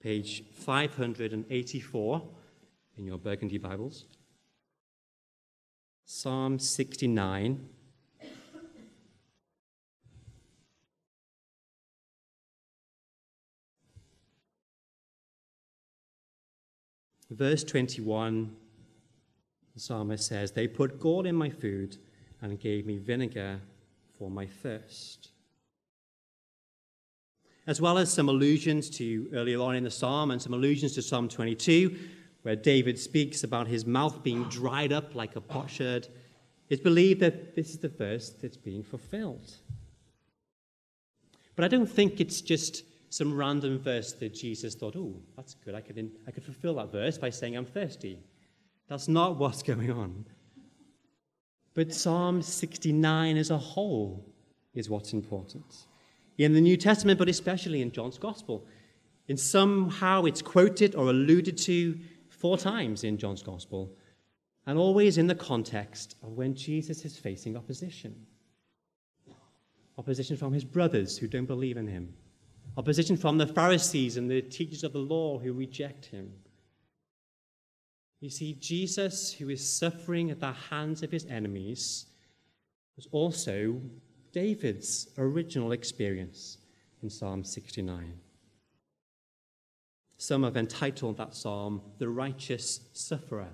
page 0.00 0.44
584 0.50 2.22
in 2.96 3.04
your 3.04 3.18
Burgundy 3.18 3.58
Bibles. 3.58 4.06
Psalm 6.08 6.60
69. 6.60 7.68
Verse 17.28 17.64
21, 17.64 18.54
the 19.74 19.80
psalmist 19.80 20.24
says, 20.24 20.52
They 20.52 20.68
put 20.68 21.00
gall 21.00 21.26
in 21.26 21.34
my 21.34 21.50
food 21.50 21.96
and 22.40 22.60
gave 22.60 22.86
me 22.86 22.98
vinegar 22.98 23.60
for 24.16 24.30
my 24.30 24.46
thirst. 24.46 25.30
As 27.66 27.80
well 27.80 27.98
as 27.98 28.12
some 28.12 28.28
allusions 28.28 28.88
to 28.90 29.28
earlier 29.34 29.58
on 29.58 29.74
in 29.74 29.82
the 29.82 29.90
psalm 29.90 30.30
and 30.30 30.40
some 30.40 30.54
allusions 30.54 30.92
to 30.94 31.02
Psalm 31.02 31.28
22, 31.28 31.98
where 32.46 32.54
David 32.54 32.96
speaks 32.96 33.42
about 33.42 33.66
his 33.66 33.86
mouth 33.86 34.22
being 34.22 34.44
dried 34.44 34.92
up 34.92 35.16
like 35.16 35.34
a 35.34 35.40
potsherd, 35.40 36.06
it's 36.68 36.80
believed 36.80 37.18
that 37.18 37.56
this 37.56 37.70
is 37.70 37.78
the 37.78 37.88
verse 37.88 38.30
that's 38.40 38.56
being 38.56 38.84
fulfilled. 38.84 39.50
But 41.56 41.64
I 41.64 41.68
don't 41.68 41.90
think 41.90 42.20
it's 42.20 42.40
just 42.40 42.84
some 43.08 43.34
random 43.34 43.80
verse 43.80 44.12
that 44.12 44.32
Jesus 44.32 44.76
thought, 44.76 44.94
oh, 44.94 45.16
that's 45.34 45.54
good, 45.54 45.74
I 45.74 45.80
could, 45.80 46.12
I 46.24 46.30
could 46.30 46.44
fulfill 46.44 46.76
that 46.76 46.92
verse 46.92 47.18
by 47.18 47.30
saying 47.30 47.56
I'm 47.56 47.66
thirsty. 47.66 48.20
That's 48.88 49.08
not 49.08 49.38
what's 49.38 49.62
going 49.74 49.90
on. 49.90 50.24
But 51.74 51.92
Psalm 51.92 52.42
69 52.42 53.36
as 53.38 53.50
a 53.50 53.58
whole 53.58 54.24
is 54.72 54.88
what's 54.88 55.12
important. 55.12 55.88
In 56.38 56.54
the 56.54 56.60
New 56.60 56.76
Testament, 56.76 57.18
but 57.18 57.28
especially 57.28 57.82
in 57.82 57.90
John's 57.90 58.18
Gospel. 58.18 58.64
In 59.26 59.36
somehow 59.36 60.26
it's 60.26 60.42
quoted 60.42 60.94
or 60.94 61.10
alluded 61.10 61.58
to 61.58 61.98
four 62.38 62.58
times 62.58 63.04
in 63.04 63.18
John's 63.18 63.42
Gospel, 63.42 63.92
and 64.66 64.78
always 64.78 65.18
in 65.18 65.26
the 65.26 65.34
context 65.34 66.16
of 66.22 66.32
when 66.32 66.54
Jesus 66.54 67.04
is 67.04 67.16
facing 67.16 67.56
opposition. 67.56 68.26
Opposition 69.98 70.36
from 70.36 70.52
his 70.52 70.64
brothers 70.64 71.16
who 71.16 71.26
don't 71.26 71.46
believe 71.46 71.76
in 71.76 71.86
him, 71.86 72.12
opposition 72.76 73.16
from 73.16 73.38
the 73.38 73.46
Pharisees 73.46 74.16
and 74.16 74.30
the 74.30 74.42
teachers 74.42 74.84
of 74.84 74.92
the 74.92 74.98
law 74.98 75.38
who 75.38 75.52
reject 75.52 76.06
him. 76.06 76.32
You 78.20 78.30
see, 78.30 78.54
Jesus, 78.54 79.32
who 79.32 79.48
is 79.50 79.66
suffering 79.66 80.30
at 80.30 80.40
the 80.40 80.52
hands 80.52 81.02
of 81.02 81.10
his 81.10 81.26
enemies, 81.26 82.06
was 82.96 83.06
also 83.12 83.80
David's 84.32 85.08
original 85.18 85.72
experience 85.72 86.58
in 87.02 87.10
Psalm 87.10 87.44
69. 87.44 88.18
Some 90.18 90.44
have 90.44 90.56
entitled 90.56 91.18
that 91.18 91.34
psalm, 91.34 91.82
The 91.98 92.08
Righteous 92.08 92.80
Sufferer. 92.92 93.50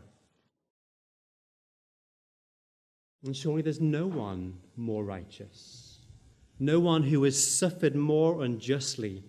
And 3.25 3.37
surely 3.37 3.62
there's 3.62 3.81
no 3.81 4.07
one 4.07 4.59
more 4.76 5.04
righteous, 5.04 6.00
no 6.59 6.81
one 6.81 7.04
who 7.04 7.23
has 7.25 7.42
suffered 7.42 7.95
more 7.95 8.42
unjustly 8.42 9.23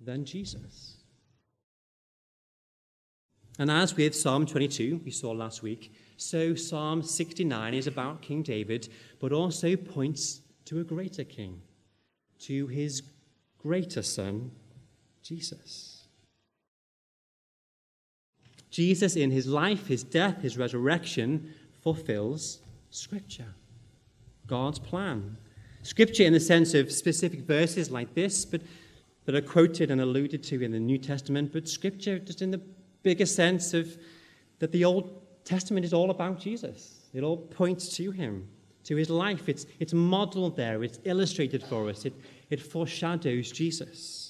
than 0.00 0.24
Jesus. 0.24 0.96
And 3.58 3.70
as 3.70 3.96
with 3.96 4.14
Psalm 4.14 4.46
22, 4.46 5.00
we 5.04 5.10
saw 5.10 5.32
last 5.32 5.62
week, 5.62 5.92
so 6.16 6.54
Psalm 6.54 7.02
69 7.02 7.74
is 7.74 7.88
about 7.88 8.22
King 8.22 8.42
David, 8.42 8.88
but 9.20 9.32
also 9.32 9.74
points 9.74 10.42
to 10.66 10.80
a 10.80 10.84
greater 10.84 11.24
king, 11.24 11.60
to 12.40 12.68
his 12.68 13.02
greater 13.58 14.02
son, 14.02 14.52
Jesus. 15.22 15.97
Jesus, 18.70 19.16
in 19.16 19.30
his 19.30 19.46
life, 19.46 19.86
his 19.86 20.02
death, 20.02 20.42
his 20.42 20.58
resurrection, 20.58 21.54
fulfills 21.82 22.60
Scripture, 22.90 23.54
God's 24.46 24.78
plan. 24.78 25.36
Scripture 25.82 26.24
in 26.24 26.32
the 26.32 26.40
sense 26.40 26.74
of 26.74 26.92
specific 26.92 27.40
verses 27.40 27.90
like 27.90 28.14
this, 28.14 28.44
but 28.44 28.60
that 29.24 29.34
are 29.34 29.42
quoted 29.42 29.90
and 29.90 30.00
alluded 30.00 30.42
to 30.42 30.62
in 30.62 30.72
the 30.72 30.80
New 30.80 30.96
Testament, 30.96 31.52
but 31.52 31.68
Scripture 31.68 32.18
just 32.18 32.40
in 32.40 32.50
the 32.50 32.60
bigger 33.02 33.26
sense 33.26 33.74
of 33.74 33.96
that 34.58 34.72
the 34.72 34.84
Old 34.84 35.22
Testament 35.44 35.84
is 35.84 35.92
all 35.92 36.10
about 36.10 36.40
Jesus. 36.40 37.06
It 37.12 37.22
all 37.22 37.36
points 37.36 37.94
to 37.96 38.10
him, 38.10 38.48
to 38.84 38.96
his 38.96 39.10
life. 39.10 39.48
It's, 39.48 39.66
it's 39.80 39.92
modeled 39.92 40.56
there, 40.56 40.82
it's 40.82 40.98
illustrated 41.04 41.62
for 41.62 41.88
us, 41.88 42.04
it, 42.04 42.14
it 42.50 42.60
foreshadows 42.60 43.52
Jesus. 43.52 44.27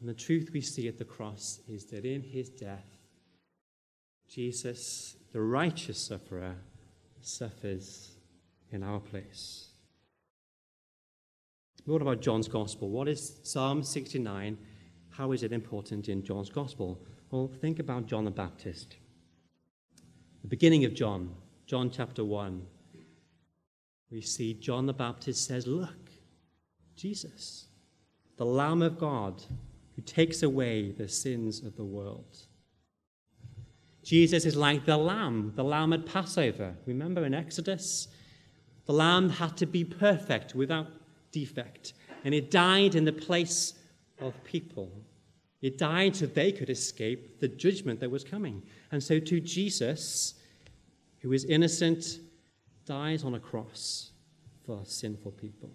And 0.00 0.08
the 0.08 0.14
truth 0.14 0.50
we 0.52 0.60
see 0.60 0.88
at 0.88 0.98
the 0.98 1.04
cross 1.04 1.60
is 1.68 1.86
that 1.86 2.04
in 2.04 2.22
his 2.22 2.48
death, 2.48 2.86
Jesus, 4.28 5.16
the 5.32 5.40
righteous 5.40 5.98
sufferer, 5.98 6.54
suffers 7.20 8.12
in 8.70 8.82
our 8.82 9.00
place. 9.00 9.68
What 11.86 12.02
about 12.02 12.20
John's 12.20 12.48
Gospel? 12.48 12.90
What 12.90 13.08
is 13.08 13.40
Psalm 13.44 13.82
69? 13.82 14.58
How 15.10 15.32
is 15.32 15.42
it 15.42 15.52
important 15.52 16.08
in 16.08 16.24
John's 16.24 16.50
Gospel? 16.50 17.00
Well, 17.30 17.48
think 17.60 17.78
about 17.78 18.06
John 18.06 18.24
the 18.24 18.30
Baptist. 18.30 18.96
The 20.42 20.48
beginning 20.48 20.84
of 20.84 20.94
John, 20.94 21.34
John 21.66 21.90
chapter 21.90 22.24
1, 22.24 22.66
we 24.10 24.20
see 24.20 24.54
John 24.54 24.86
the 24.86 24.92
Baptist 24.92 25.46
says, 25.46 25.66
Look, 25.66 26.10
Jesus, 26.96 27.66
the 28.36 28.46
Lamb 28.46 28.82
of 28.82 28.98
God 28.98 29.42
who 29.96 30.02
takes 30.02 30.42
away 30.42 30.92
the 30.92 31.08
sins 31.08 31.64
of 31.64 31.76
the 31.76 31.84
world. 31.84 32.36
Jesus 34.04 34.44
is 34.44 34.54
like 34.54 34.84
the 34.84 34.96
lamb, 34.96 35.52
the 35.56 35.64
lamb 35.64 35.92
at 35.92 36.06
Passover. 36.06 36.76
Remember 36.86 37.24
in 37.24 37.34
Exodus? 37.34 38.06
The 38.84 38.92
lamb 38.92 39.30
had 39.30 39.56
to 39.56 39.66
be 39.66 39.82
perfect 39.82 40.54
without 40.54 40.86
defect, 41.32 41.94
and 42.24 42.32
it 42.32 42.50
died 42.50 42.94
in 42.94 43.04
the 43.04 43.12
place 43.12 43.74
of 44.20 44.32
people. 44.44 44.92
It 45.60 45.78
died 45.78 46.14
so 46.14 46.26
they 46.26 46.52
could 46.52 46.70
escape 46.70 47.40
the 47.40 47.48
judgment 47.48 47.98
that 48.00 48.10
was 48.10 48.22
coming. 48.22 48.62
And 48.92 49.02
so, 49.02 49.18
to 49.18 49.40
Jesus, 49.40 50.34
who 51.20 51.32
is 51.32 51.44
innocent, 51.44 52.20
dies 52.84 53.24
on 53.24 53.34
a 53.34 53.40
cross 53.40 54.12
for 54.64 54.82
sinful 54.84 55.32
people. 55.32 55.70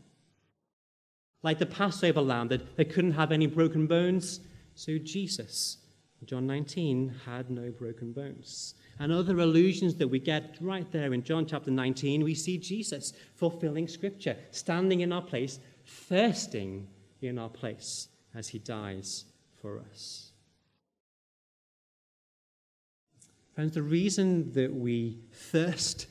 Like 1.44 1.60
the 1.60 1.66
Passover 1.66 2.22
lamb 2.22 2.50
that, 2.50 2.76
that 2.78 2.92
couldn't 2.92 3.14
have 3.14 3.32
any 3.32 3.48
broken 3.48 3.88
bones, 3.88 4.42
so 4.76 4.98
Jesus, 4.98 5.78
John 6.26 6.46
19, 6.46 7.14
had 7.26 7.50
no 7.50 7.72
broken 7.72 8.14
bones. 8.14 8.76
And 9.00 9.12
other 9.12 9.40
allusions 9.40 9.96
that 9.96 10.08
we 10.08 10.20
get 10.20 10.58
right 10.62 10.90
there 10.92 11.14
in 11.14 11.24
John 11.24 11.48
chapter 11.48 11.72
19, 11.72 12.24
we 12.24 12.36
see 12.36 12.58
Jesus 12.60 13.14
fulfilling 13.36 13.88
scripture, 13.88 14.38
standing 14.52 15.02
in 15.02 15.12
our 15.12 15.24
place, 15.24 15.60
thirsting 15.86 16.88
in 17.22 17.40
our 17.40 17.50
place 17.50 18.08
as 18.36 18.48
he 18.48 18.60
dies 18.60 19.26
for 19.60 19.80
us. 19.80 20.32
Friends, 23.56 23.74
the 23.74 23.82
reason 23.82 24.52
that 24.54 24.74
we 24.74 25.20
thirst 25.34 26.08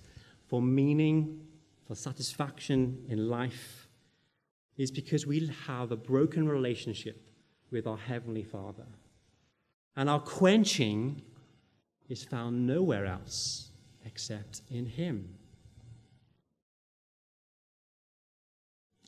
for 0.48 0.60
meaning, 0.60 1.40
for 1.86 1.94
satisfaction 1.94 3.04
in 3.08 3.28
life, 3.28 3.79
is 4.80 4.90
because 4.90 5.26
we 5.26 5.52
have 5.66 5.92
a 5.92 5.96
broken 5.96 6.48
relationship 6.48 7.30
with 7.70 7.86
our 7.86 7.98
Heavenly 7.98 8.42
Father. 8.42 8.86
And 9.94 10.08
our 10.08 10.20
quenching 10.20 11.20
is 12.08 12.24
found 12.24 12.66
nowhere 12.66 13.04
else 13.04 13.68
except 14.06 14.62
in 14.70 14.86
Him. 14.86 15.34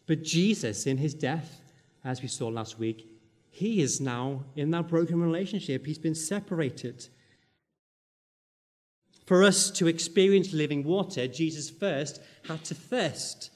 But 0.06 0.22
Jesus, 0.22 0.86
in 0.86 0.98
His 0.98 1.14
death, 1.14 1.62
as 2.04 2.20
we 2.20 2.28
saw 2.28 2.48
last 2.48 2.78
week, 2.78 3.08
he 3.48 3.80
is 3.80 3.98
now 3.98 4.44
in 4.56 4.70
that 4.72 4.88
broken 4.88 5.22
relationship. 5.22 5.86
He's 5.86 5.98
been 5.98 6.14
separated. 6.14 7.06
For 9.24 9.42
us 9.42 9.70
to 9.72 9.86
experience 9.86 10.52
living 10.52 10.84
water, 10.84 11.26
Jesus 11.28 11.70
first 11.70 12.20
had 12.46 12.62
to 12.64 12.74
thirst. 12.74 13.51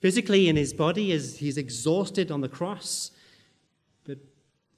Physically 0.00 0.48
in 0.48 0.56
his 0.56 0.72
body 0.72 1.12
as 1.12 1.38
he's 1.38 1.58
exhausted 1.58 2.30
on 2.30 2.40
the 2.40 2.48
cross, 2.48 3.10
but 4.04 4.18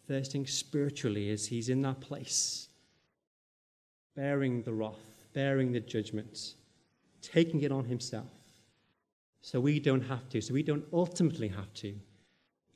thirsting 0.09 0.47
spiritually 0.47 1.31
as 1.31 1.47
he's 1.47 1.69
in 1.69 1.83
that 1.83 2.01
place, 2.01 2.69
bearing 4.17 4.63
the 4.63 4.73
wrath, 4.73 5.27
bearing 5.33 5.73
the 5.73 5.81
judgment, 5.81 6.55
taking 7.21 7.63
it 7.63 7.71
on 7.71 7.85
himself. 7.85 8.27
So 9.43 9.61
we 9.61 9.79
don't 9.79 10.03
have 10.03 10.29
to, 10.31 10.41
so 10.41 10.55
we 10.55 10.63
don't 10.63 10.85
ultimately 10.93 11.49
have 11.49 11.73
to 11.75 11.95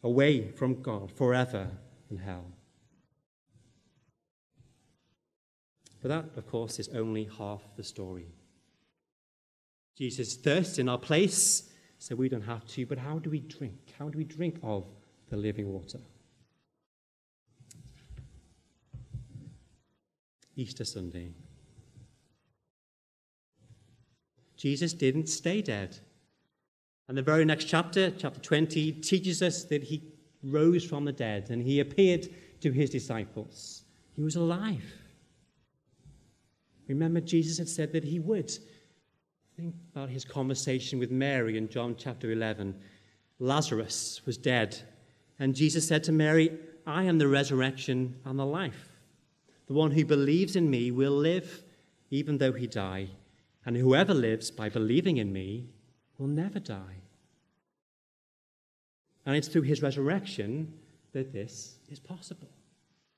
away 0.03 0.51
from 0.51 0.83
God 0.83 1.11
forever 1.11 1.69
in 2.11 2.19
hell. 2.19 2.45
But 6.03 6.09
that, 6.09 6.39
of 6.39 6.47
course, 6.47 6.79
is 6.79 6.91
only 6.91 7.29
half 7.39 7.63
the 7.77 7.83
story. 7.83 8.27
Jesus 9.97 10.35
thirsts 10.35 10.79
in 10.79 10.89
our 10.89 10.99
place, 10.99 11.71
so 12.05 12.15
we 12.15 12.29
don't 12.29 12.43
have 12.43 12.67
to. 12.67 12.85
But 12.85 12.99
how 12.99 13.19
do 13.19 13.31
we 13.31 13.41
drink? 13.41 13.95
How 13.99 14.11
do 14.11 14.19
we 14.19 14.25
drink 14.25 14.59
of 14.63 14.85
the 15.31 15.39
living 15.39 15.73
water? 15.73 16.01
Easter 20.55 20.85
Sunday. 20.85 21.31
Jesus 24.59 24.93
didn't 24.93 25.31
stay 25.31 25.63
dead. 25.63 25.99
And 27.09 27.17
the 27.17 27.23
very 27.23 27.47
next 27.47 27.65
chapter, 27.65 28.11
chapter 28.11 28.41
20, 28.41 28.93
teaches 28.93 29.41
us 29.41 29.65
that 29.65 29.83
he 29.83 30.03
rose 30.43 30.85
from 30.85 31.07
the 31.07 31.13
dead 31.13 31.49
and 31.49 31.63
he 31.63 31.81
appeared 31.81 32.29
to 32.61 32.71
his 32.71 32.91
disciples. 32.91 33.85
He 34.15 34.23
was 34.23 34.37
alive. 34.37 34.85
Remember, 36.87 37.23
Jesus 37.23 37.57
had 37.57 37.69
said 37.71 37.93
that 37.93 38.05
he 38.05 38.19
would. 38.19 38.53
Think 39.57 39.77
about 39.95 40.11
his 40.11 40.25
conversation 40.25 40.99
with 40.99 41.13
Mary 41.13 41.57
in 41.57 41.69
John 41.69 41.95
chapter 41.97 42.33
11. 42.33 42.75
Lazarus 43.39 44.21
was 44.27 44.37
dead, 44.37 44.77
and 45.39 45.55
Jesus 45.55 45.87
said 45.87 46.03
to 46.05 46.13
Mary, 46.13 46.59
I 46.87 47.05
am 47.05 47.19
the 47.19 47.29
resurrection 47.29 48.17
and 48.25 48.37
the 48.37 48.45
life. 48.45 48.91
The 49.69 49.75
one 49.75 49.93
who 49.93 50.05
believes 50.05 50.57
in 50.57 50.69
me 50.69 50.91
will 50.91 51.13
live 51.13 51.63
even 52.11 52.39
though 52.39 52.53
he 52.53 52.67
die, 52.67 53.09
and 53.65 53.77
whoever 53.77 54.13
lives 54.13 54.51
by 54.51 54.69
believing 54.69 55.19
in 55.19 55.33
me 55.33 55.69
will 56.19 56.27
never 56.27 56.59
die. 56.59 57.03
And 59.25 59.37
it's 59.37 59.49
through 59.49 59.63
his 59.63 59.83
resurrection 59.83 60.73
that 61.13 61.33
this 61.33 61.77
is 61.89 62.01
possible. 62.01 62.51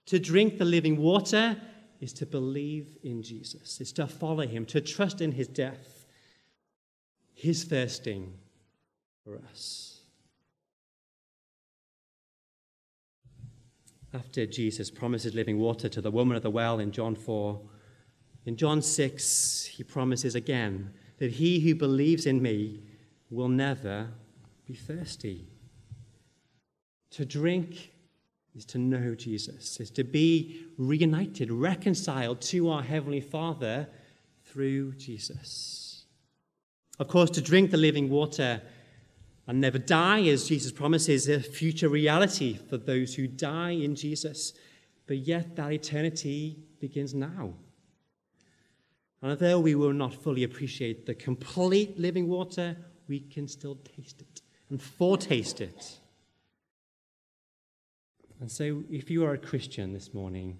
To 0.07 0.19
drink 0.19 0.59
the 0.59 0.67
living 0.67 0.99
water 0.99 1.57
is 2.01 2.13
to 2.13 2.27
believe 2.27 2.99
in 3.03 3.23
Jesus, 3.23 3.81
is 3.81 3.91
to 3.93 4.07
follow 4.07 4.47
him, 4.47 4.67
to 4.67 4.83
trust 4.83 5.23
in 5.23 5.33
his 5.33 5.49
death, 5.49 5.96
his 7.37 7.65
thirsting 7.65 8.33
for 9.23 9.39
us. 9.51 10.01
After 14.15 14.47
Jesus 14.47 14.91
promises 14.91 15.35
living 15.35 15.59
water 15.59 15.91
to 15.91 16.01
the 16.01 16.11
woman 16.11 16.35
at 16.37 16.43
the 16.43 16.51
well 16.51 16.79
in 16.79 16.91
John 16.91 17.15
4, 17.15 17.61
in 18.47 18.57
John 18.57 18.81
6, 18.81 19.67
he 19.67 19.85
promises 19.85 20.35
again 20.35 20.95
that 21.19 21.33
he 21.33 21.61
who 21.61 21.75
believes 21.75 22.25
in 22.25 22.41
me 22.41 22.81
will 23.29 23.49
never 23.49 24.09
be 24.67 24.75
thirsty. 24.75 25.47
To 27.11 27.27
drink 27.27 27.93
is 28.55 28.65
to 28.67 28.79
know 28.79 29.15
Jesus, 29.15 29.79
is 29.79 29.91
to 29.91 30.05
be 30.05 30.65
reunited, 30.79 31.51
reconciled 31.51 32.41
to 32.43 32.71
our 32.71 32.83
Heavenly 32.83 33.21
Father 33.21 33.89
through 34.43 34.95
Jesus. 34.95 35.96
Of 36.99 37.09
course, 37.09 37.31
to 37.31 37.43
drink 37.43 37.71
the 37.71 37.77
living 37.77 38.09
water 38.09 38.63
and 39.47 39.61
never 39.61 39.79
die, 39.79 40.23
as 40.23 40.49
Jesus 40.49 40.73
promises, 40.73 41.29
is 41.29 41.47
a 41.47 41.49
future 41.49 41.89
reality 41.89 42.59
for 42.69 42.77
those 42.77 43.15
who 43.15 43.29
die 43.29 43.71
in 43.71 43.95
Jesus. 43.95 44.53
But 45.07 45.19
yet, 45.19 45.55
that 45.57 45.73
eternity 45.73 46.59
begins 46.81 47.15
now. 47.15 47.55
And 49.23 49.31
although 49.31 49.61
we 49.61 49.75
will 49.75 49.93
not 49.93 50.15
fully 50.15 50.43
appreciate 50.43 51.07
the 51.07 51.15
complete 51.15 51.99
living 51.99 52.29
water, 52.29 52.77
we 53.09 53.21
can 53.21 53.47
still 53.47 53.77
taste 53.97 54.21
it 54.21 54.43
and 54.69 54.83
foretaste 54.83 55.61
it. 55.61 55.99
And 58.41 58.51
so, 58.51 58.83
if 58.91 59.11
you 59.11 59.25
are 59.25 59.33
a 59.33 59.39
Christian 59.39 59.93
this 59.93 60.13
morning, 60.13 60.59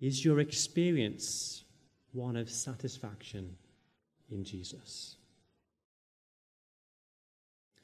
is 0.00 0.24
your 0.24 0.40
experience 0.40 1.64
one 2.12 2.36
of 2.36 2.48
satisfaction 2.48 3.56
in 4.30 4.44
Jesus. 4.44 5.16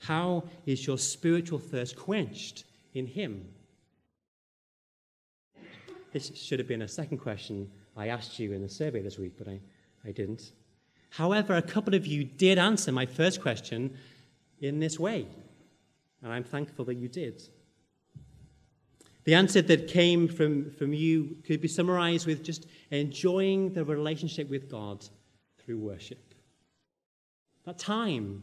How 0.01 0.45
is 0.67 0.87
your 0.87 0.99
spiritual 0.99 1.59
thirst 1.59 1.97
quenched 1.97 2.65
in 2.95 3.07
Him? 3.07 3.47
This 6.13 6.33
should 6.35 6.59
have 6.59 6.69
been 6.69 6.83
a 6.83 6.89
second 6.89 7.19
question 7.19 7.71
I 7.97 8.09
asked 8.09 8.39
you 8.39 8.53
in 8.53 8.63
the 8.63 8.69
survey 8.69 9.03
this 9.03 9.19
week, 9.19 9.35
but 9.37 9.47
I, 9.47 9.61
I 10.05 10.13
didn't. 10.13 10.53
However, 11.11 11.55
a 11.57 11.63
couple 11.63 11.95
of 11.95 12.07
you 12.07 12.25
did 12.25 12.59
answer 12.59 12.93
my 12.93 13.07
first 13.07 13.43
question 13.43 13.97
in 14.61 14.81
this 14.81 14.99
way, 14.99 15.27
and 16.23 16.33
I'm 16.33 16.45
thankful 16.45 16.85
that 16.87 16.95
you 16.95 17.09
did. 17.09 17.43
The 19.25 19.35
answer 19.35 19.61
that 19.63 19.89
came 19.89 20.29
from, 20.29 20.71
from 20.71 20.95
you 20.95 21.37
could 21.45 21.61
be 21.61 21.69
summarized 21.69 22.27
with 22.27 22.43
just 22.43 22.67
enjoying 22.91 23.73
the 23.73 23.85
relationship 23.85 24.49
with 24.49 24.71
God 24.71 25.05
through 25.59 25.79
worship. 25.79 26.30
That 27.65 27.79
time 27.79 28.43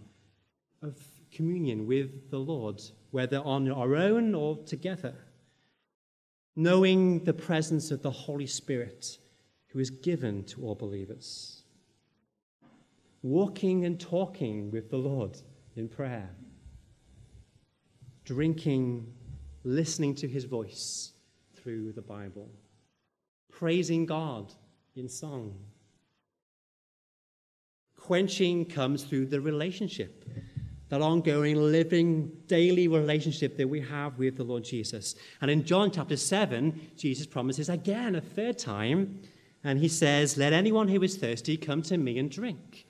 of 0.82 0.96
communion 1.32 1.88
with 1.88 2.30
the 2.30 2.38
Lord, 2.38 2.82
whether 3.12 3.40
on 3.40 3.70
our 3.72 3.96
own 3.96 4.36
or 4.36 4.58
together. 4.66 5.16
Knowing 6.56 7.24
the 7.24 7.34
presence 7.34 7.92
of 7.92 8.02
the 8.02 8.12
Holy 8.12 8.48
Spirit 8.48 9.18
who 9.68 9.80
is 9.80 9.90
given 9.90 10.44
to 10.46 10.64
all 10.64 10.76
believers. 10.76 11.64
Walking 13.22 13.86
and 13.86 14.00
talking 14.00 14.72
with 14.72 14.90
the 14.90 14.98
Lord 14.98 15.38
in 15.76 15.88
prayer. 15.88 16.30
Drinking, 18.24 19.14
listening 19.64 20.16
to 20.16 20.28
his 20.28 20.46
voice 20.46 21.14
through 21.56 21.92
the 21.92 22.02
Bible. 22.02 22.50
Praising 23.52 24.06
God 24.06 24.54
in 24.96 25.10
song. 25.10 25.58
Quenching 28.08 28.64
comes 28.64 29.04
through 29.04 29.26
the 29.26 29.42
relationship 29.42 30.24
that 30.88 31.02
ongoing, 31.02 31.58
living, 31.58 32.32
daily 32.48 32.88
relationship 32.88 33.58
that 33.58 33.68
we 33.68 33.82
have 33.82 34.18
with 34.18 34.38
the 34.38 34.46
Lord 34.46 34.64
Jesus. 34.64 35.16
And 35.42 35.52
in 35.52 35.66
John 35.66 35.92
chapter 35.92 36.16
7, 36.16 36.92
Jesus 36.96 37.28
promises 37.28 37.68
again 37.68 38.16
a 38.16 38.22
third 38.22 38.58
time, 38.58 39.20
and 39.62 39.78
he 39.78 39.90
says, 39.90 40.38
Let 40.38 40.54
anyone 40.54 40.88
who 40.88 41.04
is 41.04 41.18
thirsty 41.18 41.58
come 41.58 41.82
to 41.82 41.98
me 41.98 42.18
and 42.18 42.32
drink. 42.32 42.86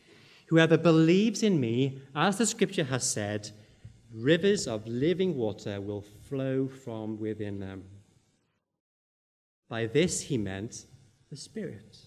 Whoever 0.50 0.78
believes 0.78 1.42
in 1.42 1.60
me, 1.60 2.00
as 2.16 2.38
the 2.38 2.46
scripture 2.46 2.84
has 2.84 3.04
said, 3.04 3.50
rivers 4.14 4.68
of 4.68 4.86
living 4.86 5.36
water 5.36 5.82
will 5.82 6.06
flow 6.30 6.68
from 6.68 7.20
within 7.20 7.60
them. 7.60 7.86
By 9.68 9.88
this 9.88 10.22
he 10.22 10.38
meant 10.38 10.86
the 11.32 11.38
Spirit, 11.38 11.98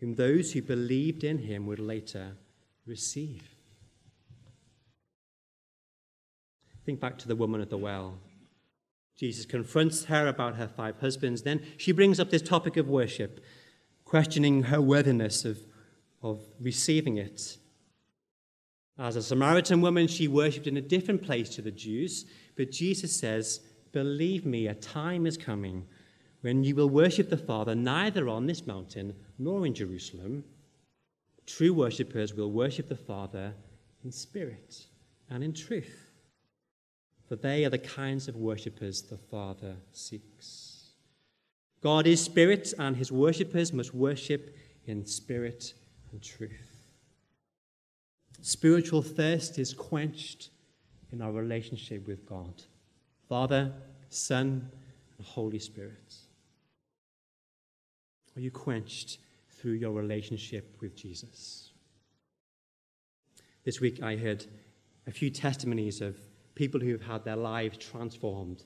whom 0.00 0.14
those 0.14 0.52
who 0.52 0.62
believed 0.62 1.24
in 1.24 1.38
him 1.38 1.66
would 1.66 1.78
later 1.78 2.32
receive. 2.86 3.42
Think 6.84 7.00
back 7.00 7.18
to 7.18 7.28
the 7.28 7.36
woman 7.36 7.60
at 7.60 7.70
the 7.70 7.78
well. 7.78 8.14
Jesus 9.16 9.44
confronts 9.44 10.04
her 10.04 10.26
about 10.26 10.56
her 10.56 10.66
five 10.66 10.98
husbands. 11.00 11.42
Then 11.42 11.62
she 11.76 11.92
brings 11.92 12.18
up 12.18 12.30
this 12.30 12.40
topic 12.40 12.78
of 12.78 12.88
worship, 12.88 13.44
questioning 14.04 14.64
her 14.64 14.80
worthiness 14.80 15.44
of, 15.44 15.58
of 16.22 16.40
receiving 16.58 17.18
it. 17.18 17.58
As 18.98 19.16
a 19.16 19.22
Samaritan 19.22 19.82
woman, 19.82 20.08
she 20.08 20.26
worshipped 20.26 20.66
in 20.66 20.78
a 20.78 20.82
different 20.82 21.22
place 21.22 21.50
to 21.50 21.62
the 21.62 21.70
Jews, 21.70 22.24
but 22.56 22.72
Jesus 22.72 23.14
says, 23.14 23.60
Believe 23.92 24.46
me, 24.46 24.66
a 24.66 24.74
time 24.74 25.26
is 25.26 25.36
coming 25.36 25.86
when 26.40 26.64
you 26.64 26.74
will 26.74 26.88
worship 26.88 27.30
the 27.30 27.36
Father 27.36 27.74
neither 27.74 28.28
on 28.28 28.46
this 28.46 28.66
mountain 28.66 29.14
nor 29.38 29.66
in 29.66 29.74
Jerusalem. 29.74 30.44
True 31.46 31.72
worshippers 31.72 32.34
will 32.34 32.50
worship 32.50 32.88
the 32.88 32.96
Father 32.96 33.54
in 34.04 34.12
spirit 34.12 34.86
and 35.28 35.44
in 35.44 35.52
truth 35.52 36.10
for 37.30 37.36
they 37.36 37.64
are 37.64 37.70
the 37.70 37.78
kinds 37.78 38.26
of 38.26 38.34
worshippers 38.34 39.02
the 39.02 39.16
Father 39.16 39.76
seeks. 39.92 40.94
God 41.80 42.08
is 42.08 42.20
spirit, 42.20 42.74
and 42.76 42.96
his 42.96 43.12
worshippers 43.12 43.72
must 43.72 43.94
worship 43.94 44.56
in 44.86 45.06
spirit 45.06 45.74
and 46.10 46.20
truth. 46.20 46.88
Spiritual 48.42 49.00
thirst 49.00 49.60
is 49.60 49.72
quenched 49.72 50.50
in 51.12 51.22
our 51.22 51.30
relationship 51.30 52.04
with 52.08 52.26
God, 52.26 52.64
Father, 53.28 53.74
Son, 54.08 54.68
and 55.16 55.24
Holy 55.24 55.60
Spirit. 55.60 56.16
Are 58.36 58.40
you 58.40 58.50
quenched 58.50 59.18
through 59.48 59.72
your 59.72 59.92
relationship 59.92 60.76
with 60.80 60.96
Jesus? 60.96 61.72
This 63.64 63.80
week 63.80 64.02
I 64.02 64.16
heard 64.16 64.46
a 65.06 65.10
few 65.10 65.30
testimonies 65.30 66.00
of 66.00 66.16
people 66.54 66.80
who 66.80 66.92
have 66.92 67.02
had 67.02 67.24
their 67.24 67.36
lives 67.36 67.78
transformed 67.78 68.64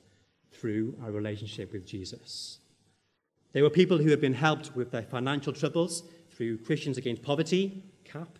through 0.51 0.95
our 1.03 1.11
relationship 1.11 1.73
with 1.73 1.85
Jesus. 1.85 2.59
They 3.51 3.61
were 3.61 3.69
people 3.69 3.97
who 3.97 4.09
have 4.11 4.21
been 4.21 4.33
helped 4.33 4.75
with 4.75 4.91
their 4.91 5.03
financial 5.03 5.53
troubles 5.53 6.03
through 6.29 6.59
Christians 6.59 6.97
Against 6.97 7.23
Poverty, 7.23 7.83
CAP, 8.03 8.37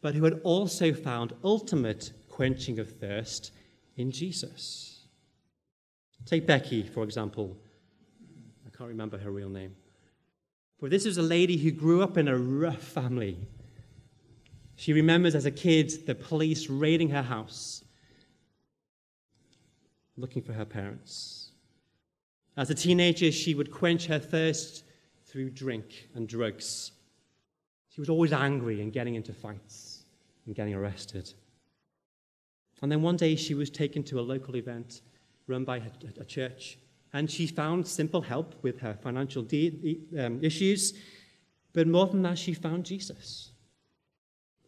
but 0.00 0.14
who 0.14 0.24
had 0.24 0.40
also 0.44 0.92
found 0.92 1.34
ultimate 1.44 2.12
quenching 2.28 2.78
of 2.78 2.90
thirst 2.90 3.52
in 3.96 4.10
Jesus. 4.10 5.06
Take 6.24 6.46
Becky, 6.46 6.82
for 6.82 7.04
example. 7.04 7.56
I 8.66 8.70
can't 8.76 8.88
remember 8.88 9.18
her 9.18 9.30
real 9.30 9.50
name. 9.50 9.74
But 10.80 10.90
this 10.90 11.04
is 11.04 11.18
a 11.18 11.22
lady 11.22 11.58
who 11.58 11.70
grew 11.70 12.02
up 12.02 12.16
in 12.16 12.26
a 12.26 12.36
rough 12.36 12.82
family. 12.82 13.36
She 14.76 14.94
remembers 14.94 15.34
as 15.34 15.44
a 15.44 15.50
kid 15.50 16.06
the 16.06 16.14
police 16.14 16.70
raiding 16.70 17.10
her 17.10 17.22
house 17.22 17.84
looking 20.16 20.42
for 20.42 20.52
her 20.52 20.64
parents. 20.64 21.50
As 22.56 22.70
a 22.70 22.74
teenager, 22.74 23.30
she 23.32 23.54
would 23.54 23.70
quench 23.70 24.06
her 24.06 24.18
thirst 24.18 24.84
through 25.26 25.50
drink 25.50 26.08
and 26.14 26.28
drugs. 26.28 26.92
She 27.90 28.00
was 28.00 28.10
always 28.10 28.32
angry 28.32 28.80
and 28.80 28.92
getting 28.92 29.14
into 29.14 29.32
fights 29.32 30.04
and 30.46 30.54
getting 30.54 30.74
arrested. 30.74 31.32
And 32.82 32.90
then 32.90 33.02
one 33.02 33.16
day 33.16 33.36
she 33.36 33.54
was 33.54 33.70
taken 33.70 34.02
to 34.04 34.20
a 34.20 34.22
local 34.22 34.56
event 34.56 35.02
run 35.46 35.64
by 35.64 35.82
a 36.18 36.24
church, 36.24 36.78
and 37.12 37.30
she 37.30 37.46
found 37.46 37.86
simple 37.86 38.22
help 38.22 38.54
with 38.62 38.80
her 38.80 38.94
financial 38.94 39.42
de- 39.42 40.00
um, 40.18 40.42
issues. 40.42 40.94
But 41.72 41.86
more 41.86 42.06
than 42.06 42.22
that, 42.22 42.38
she 42.38 42.54
found 42.54 42.84
Jesus. 42.84 43.52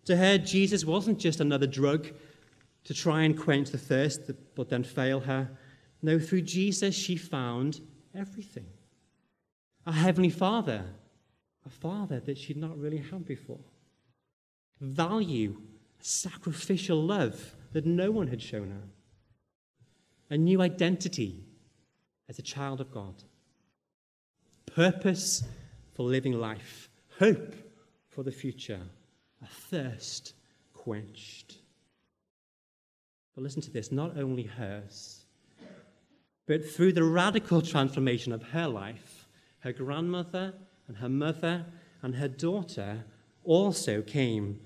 To 0.06 0.16
her, 0.16 0.38
Jesus 0.38 0.84
wasn't 0.84 1.18
just 1.18 1.40
another 1.40 1.66
drug 1.66 2.08
to 2.84 2.94
try 2.94 3.22
and 3.22 3.38
quench 3.38 3.70
the 3.70 3.78
thirst, 3.78 4.30
but 4.56 4.68
then 4.68 4.82
fail 4.82 5.20
her. 5.20 5.50
No, 6.02 6.18
through 6.18 6.42
Jesus, 6.42 6.94
she 6.94 7.16
found 7.16 7.80
everything. 8.14 8.66
A 9.86 9.92
heavenly 9.92 10.30
Father, 10.30 10.84
a 11.64 11.70
Father 11.70 12.20
that 12.20 12.38
she'd 12.38 12.56
not 12.56 12.78
really 12.78 12.98
had 12.98 13.24
before. 13.24 13.60
Value, 14.80 15.60
sacrificial 16.00 17.00
love 17.00 17.54
that 17.72 17.86
no 17.86 18.10
one 18.10 18.26
had 18.26 18.42
shown 18.42 18.70
her. 18.70 18.88
A 20.30 20.36
new 20.36 20.60
identity 20.60 21.44
as 22.32 22.38
a 22.38 22.42
child 22.42 22.80
of 22.80 22.90
God. 22.90 23.12
Purpose 24.64 25.44
for 25.92 26.04
living 26.04 26.32
life. 26.32 26.88
Hope 27.18 27.54
for 28.08 28.22
the 28.22 28.32
future. 28.32 28.80
A 29.42 29.46
thirst 29.46 30.32
quenched. 30.72 31.58
But 33.34 33.44
listen 33.44 33.60
to 33.60 33.70
this 33.70 33.92
not 33.92 34.16
only 34.16 34.44
hers, 34.44 35.26
but 36.46 36.66
through 36.66 36.94
the 36.94 37.04
radical 37.04 37.60
transformation 37.60 38.32
of 38.32 38.42
her 38.44 38.66
life, 38.66 39.28
her 39.58 39.72
grandmother 39.74 40.54
and 40.88 40.96
her 40.96 41.10
mother 41.10 41.66
and 42.00 42.14
her 42.14 42.28
daughter 42.28 43.04
also 43.44 44.00
came 44.00 44.58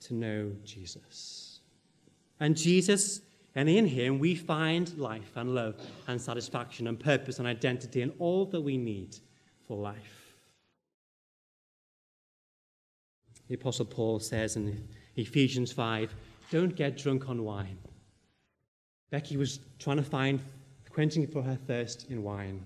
to 0.00 0.14
know 0.14 0.50
Jesus. 0.64 1.60
And 2.40 2.56
Jesus, 2.56 3.20
and 3.54 3.68
in 3.68 3.86
him, 3.86 4.18
we 4.18 4.34
find 4.34 4.96
life 4.98 5.32
and 5.36 5.54
love 5.54 5.76
and 6.08 6.20
satisfaction 6.20 6.86
and 6.86 6.98
purpose 6.98 7.38
and 7.38 7.46
identity 7.46 8.02
and 8.02 8.12
all 8.18 8.46
that 8.46 8.60
we 8.60 8.76
need 8.76 9.16
for 9.66 9.76
life. 9.76 10.34
The 13.48 13.54
Apostle 13.54 13.84
Paul 13.84 14.20
says 14.20 14.56
in 14.56 14.88
Ephesians 15.16 15.70
5 15.72 16.14
don't 16.50 16.74
get 16.74 16.96
drunk 16.96 17.28
on 17.28 17.44
wine 17.44 17.78
Becky 19.14 19.36
was 19.36 19.60
trying 19.78 19.98
to 19.98 20.02
find 20.02 20.40
quenching 20.90 21.28
for 21.28 21.40
her 21.40 21.54
thirst 21.54 22.10
in 22.10 22.24
wine, 22.24 22.64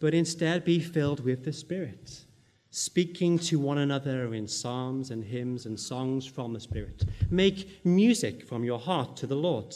but 0.00 0.12
instead 0.12 0.62
be 0.62 0.80
filled 0.80 1.20
with 1.20 1.46
the 1.46 1.52
Spirit, 1.54 2.24
speaking 2.68 3.38
to 3.38 3.58
one 3.58 3.78
another 3.78 4.34
in 4.34 4.46
psalms 4.46 5.10
and 5.10 5.24
hymns 5.24 5.64
and 5.64 5.80
songs 5.80 6.26
from 6.26 6.52
the 6.52 6.60
Spirit. 6.60 7.06
Make 7.30 7.86
music 7.86 8.46
from 8.46 8.64
your 8.64 8.78
heart 8.78 9.16
to 9.16 9.26
the 9.26 9.34
Lord, 9.34 9.74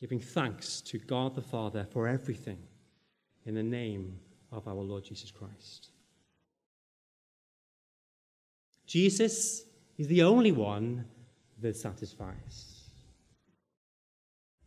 giving 0.00 0.20
thanks 0.20 0.80
to 0.82 0.98
God 0.98 1.34
the 1.34 1.42
Father 1.42 1.86
for 1.90 2.06
everything 2.06 2.58
in 3.44 3.54
the 3.54 3.62
name 3.62 4.18
of 4.52 4.68
our 4.68 4.74
Lord 4.74 5.04
Jesus 5.04 5.30
Christ. 5.30 5.90
Jesus 8.86 9.64
is 9.98 10.06
the 10.06 10.22
only 10.22 10.52
one 10.52 11.04
that 11.60 11.76
satisfies. 11.76 12.90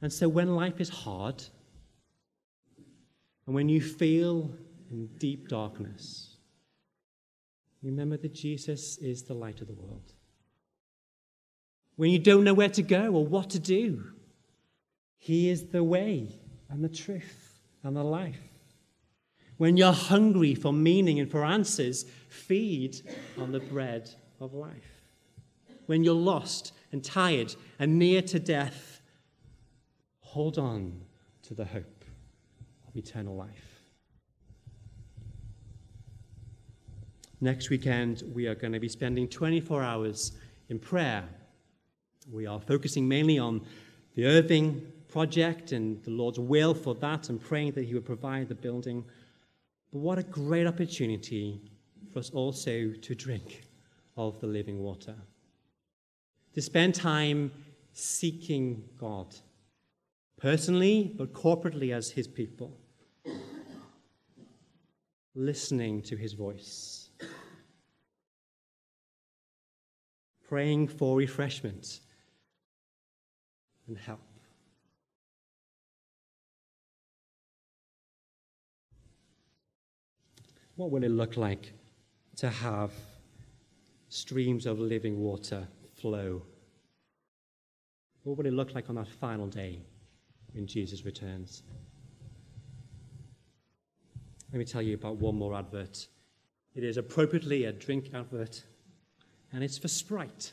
And 0.02 0.12
so 0.12 0.28
when 0.28 0.56
life 0.56 0.82
is 0.82 0.90
hard, 0.90 1.44
and 3.46 3.56
when 3.56 3.70
you 3.70 3.82
feel 3.82 4.54
in 4.90 5.08
deep 5.18 5.48
darkness, 5.48 6.38
remember 7.82 8.18
that 8.18 8.34
Jesus 8.34 8.98
is 8.98 9.24
the 9.24 9.34
light 9.34 9.62
of 9.62 9.68
the 9.68 9.74
world. 9.74 10.14
When 11.96 12.12
you 12.12 12.20
don't 12.20 12.44
know 12.44 12.54
where 12.54 12.70
to 12.70 12.82
go 12.82 13.08
or 13.08 13.26
what 13.26 13.52
to 13.52 13.60
do, 13.60 14.14
He 15.24 15.52
is 15.52 15.68
the 15.68 15.84
way 15.84 16.30
and 16.68 16.84
the 16.84 16.90
truth 16.90 17.60
and 17.84 17.96
the 17.96 18.04
life. 18.04 18.42
When 19.58 19.78
you're 19.78 19.94
hungry 19.94 20.56
for 20.56 20.74
meaning 20.74 21.20
and 21.20 21.30
for 21.30 21.46
answers, 21.46 22.06
feed 22.28 23.00
on 23.38 23.52
the 23.52 23.60
bread 23.60 24.10
of 24.40 24.56
life. 24.56 25.04
When 25.86 26.04
you're 26.04 26.16
lost 26.16 26.74
and 26.92 27.04
tired 27.04 27.54
and 27.78 28.00
near 28.00 28.24
to 28.24 28.40
death, 28.40 29.00
hold 30.22 30.58
on 30.58 31.02
to 31.44 31.54
the 31.54 31.66
hope 31.66 32.04
of 32.88 32.98
eternal 32.98 33.36
life. 33.36 33.84
Next 37.40 37.70
weekend, 37.70 38.24
we 38.34 38.48
are 38.48 38.56
going 38.56 38.74
to 38.74 38.80
be 38.80 38.90
spending 38.90 39.28
24 39.28 39.84
hours 39.84 40.32
in 40.70 40.80
prayer. 40.80 41.26
We 42.28 42.48
are 42.48 42.60
focusing 42.60 43.08
mainly 43.08 43.38
on 43.38 43.62
the 44.16 44.26
Irving 44.26 44.92
project 45.12 45.74
and 45.74 46.02
the 46.04 46.12
Lord's 46.12 46.40
will 46.40 46.74
for 46.74 46.96
that 46.96 47.30
and 47.30 47.40
praying 47.40 47.74
that 47.74 47.86
He 47.86 47.94
would 47.94 48.06
provide 48.06 48.48
the 48.48 48.56
building. 48.56 49.04
But 49.92 50.00
what 50.00 50.18
a 50.18 50.24
great 50.24 50.66
opportunity 50.66 51.62
for 52.12 52.20
us 52.20 52.30
also 52.30 52.94
to 53.02 53.16
drink 53.16 53.64
of 54.18 54.40
the 54.40 54.48
living 54.48 54.80
water, 54.80 55.16
to 56.54 56.62
spend 56.62 56.96
time 56.96 57.52
seeking 57.94 58.84
God, 58.98 59.36
personally, 60.38 61.14
but 61.18 61.34
corporately 61.34 61.94
as 61.94 62.10
His 62.10 62.28
people, 62.28 62.78
listening 65.36 66.02
to 66.04 66.16
His 66.16 66.34
voice, 66.34 67.10
praying 70.48 70.88
for 70.88 71.18
refreshment 71.18 72.00
and 73.88 73.98
help. 73.98 74.31
What 80.82 80.90
will 80.90 81.04
it 81.04 81.12
look 81.12 81.38
like 81.38 81.74
to 82.38 82.50
have 82.50 82.90
streams 84.10 84.66
of 84.66 84.80
living 84.80 85.20
water 85.20 85.68
flow? 85.94 86.42
What 88.24 88.36
will 88.36 88.48
it 88.48 88.54
look 88.54 88.74
like 88.74 88.90
on 88.90 88.96
that 88.96 89.08
final 89.08 89.46
day 89.46 89.84
when 90.54 90.66
Jesus 90.66 91.06
returns? 91.06 91.62
Let 94.52 94.58
me 94.58 94.66
tell 94.66 94.82
you 94.82 94.96
about 94.96 95.18
one 95.18 95.36
more 95.36 95.54
advert. 95.54 96.08
It 96.74 96.84
is 96.84 96.98
appropriately 96.98 97.66
a 97.66 97.72
drink 97.72 98.10
advert, 98.16 98.64
and 99.54 99.64
it's 99.64 99.78
for 99.78 99.88
Sprite, 99.88 100.52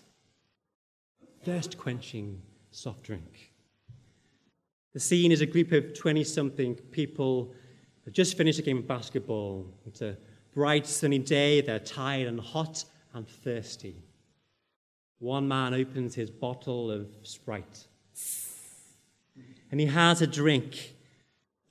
thirst 1.42 1.78
quenching 1.78 2.42
soft 2.70 3.02
drink. 3.02 3.54
The 4.92 5.00
scene 5.00 5.32
is 5.32 5.40
a 5.40 5.46
group 5.46 5.72
of 5.72 5.94
20 5.94 6.22
something 6.22 6.74
people 6.74 7.54
They've 8.08 8.14
just 8.14 8.38
finished 8.38 8.58
a 8.58 8.62
game 8.62 8.78
of 8.78 8.86
basketball. 8.86 9.66
It's 9.86 10.00
a 10.00 10.16
bright, 10.54 10.86
sunny 10.86 11.18
day. 11.18 11.60
They're 11.60 11.78
tired 11.78 12.26
and 12.26 12.40
hot 12.40 12.86
and 13.12 13.28
thirsty. 13.28 14.02
One 15.18 15.46
man 15.46 15.74
opens 15.74 16.14
his 16.14 16.30
bottle 16.30 16.90
of 16.90 17.06
Sprite 17.22 17.86
and 19.70 19.78
he 19.78 19.84
has 19.84 20.22
a 20.22 20.26
drink. 20.26 20.94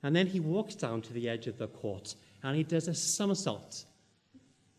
And 0.04 0.14
then 0.14 0.28
he 0.28 0.38
walks 0.38 0.76
down 0.76 1.02
to 1.02 1.12
the 1.12 1.28
edge 1.28 1.48
of 1.48 1.58
the 1.58 1.66
court 1.66 2.14
and 2.44 2.54
he 2.56 2.62
does 2.62 2.86
a 2.86 2.94
somersault. 2.94 3.84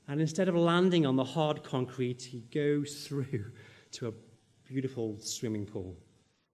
And 0.07 0.21
instead 0.21 0.47
of 0.47 0.55
landing 0.55 1.05
on 1.05 1.17
the 1.17 1.25
hard 1.25 1.65
concrete, 1.65 2.21
he 2.21 2.39
goes 2.53 3.03
through 3.05 3.51
to 3.91 4.07
a 4.07 4.13
beautiful 4.65 5.19
swimming 5.19 5.65
pool 5.65 5.97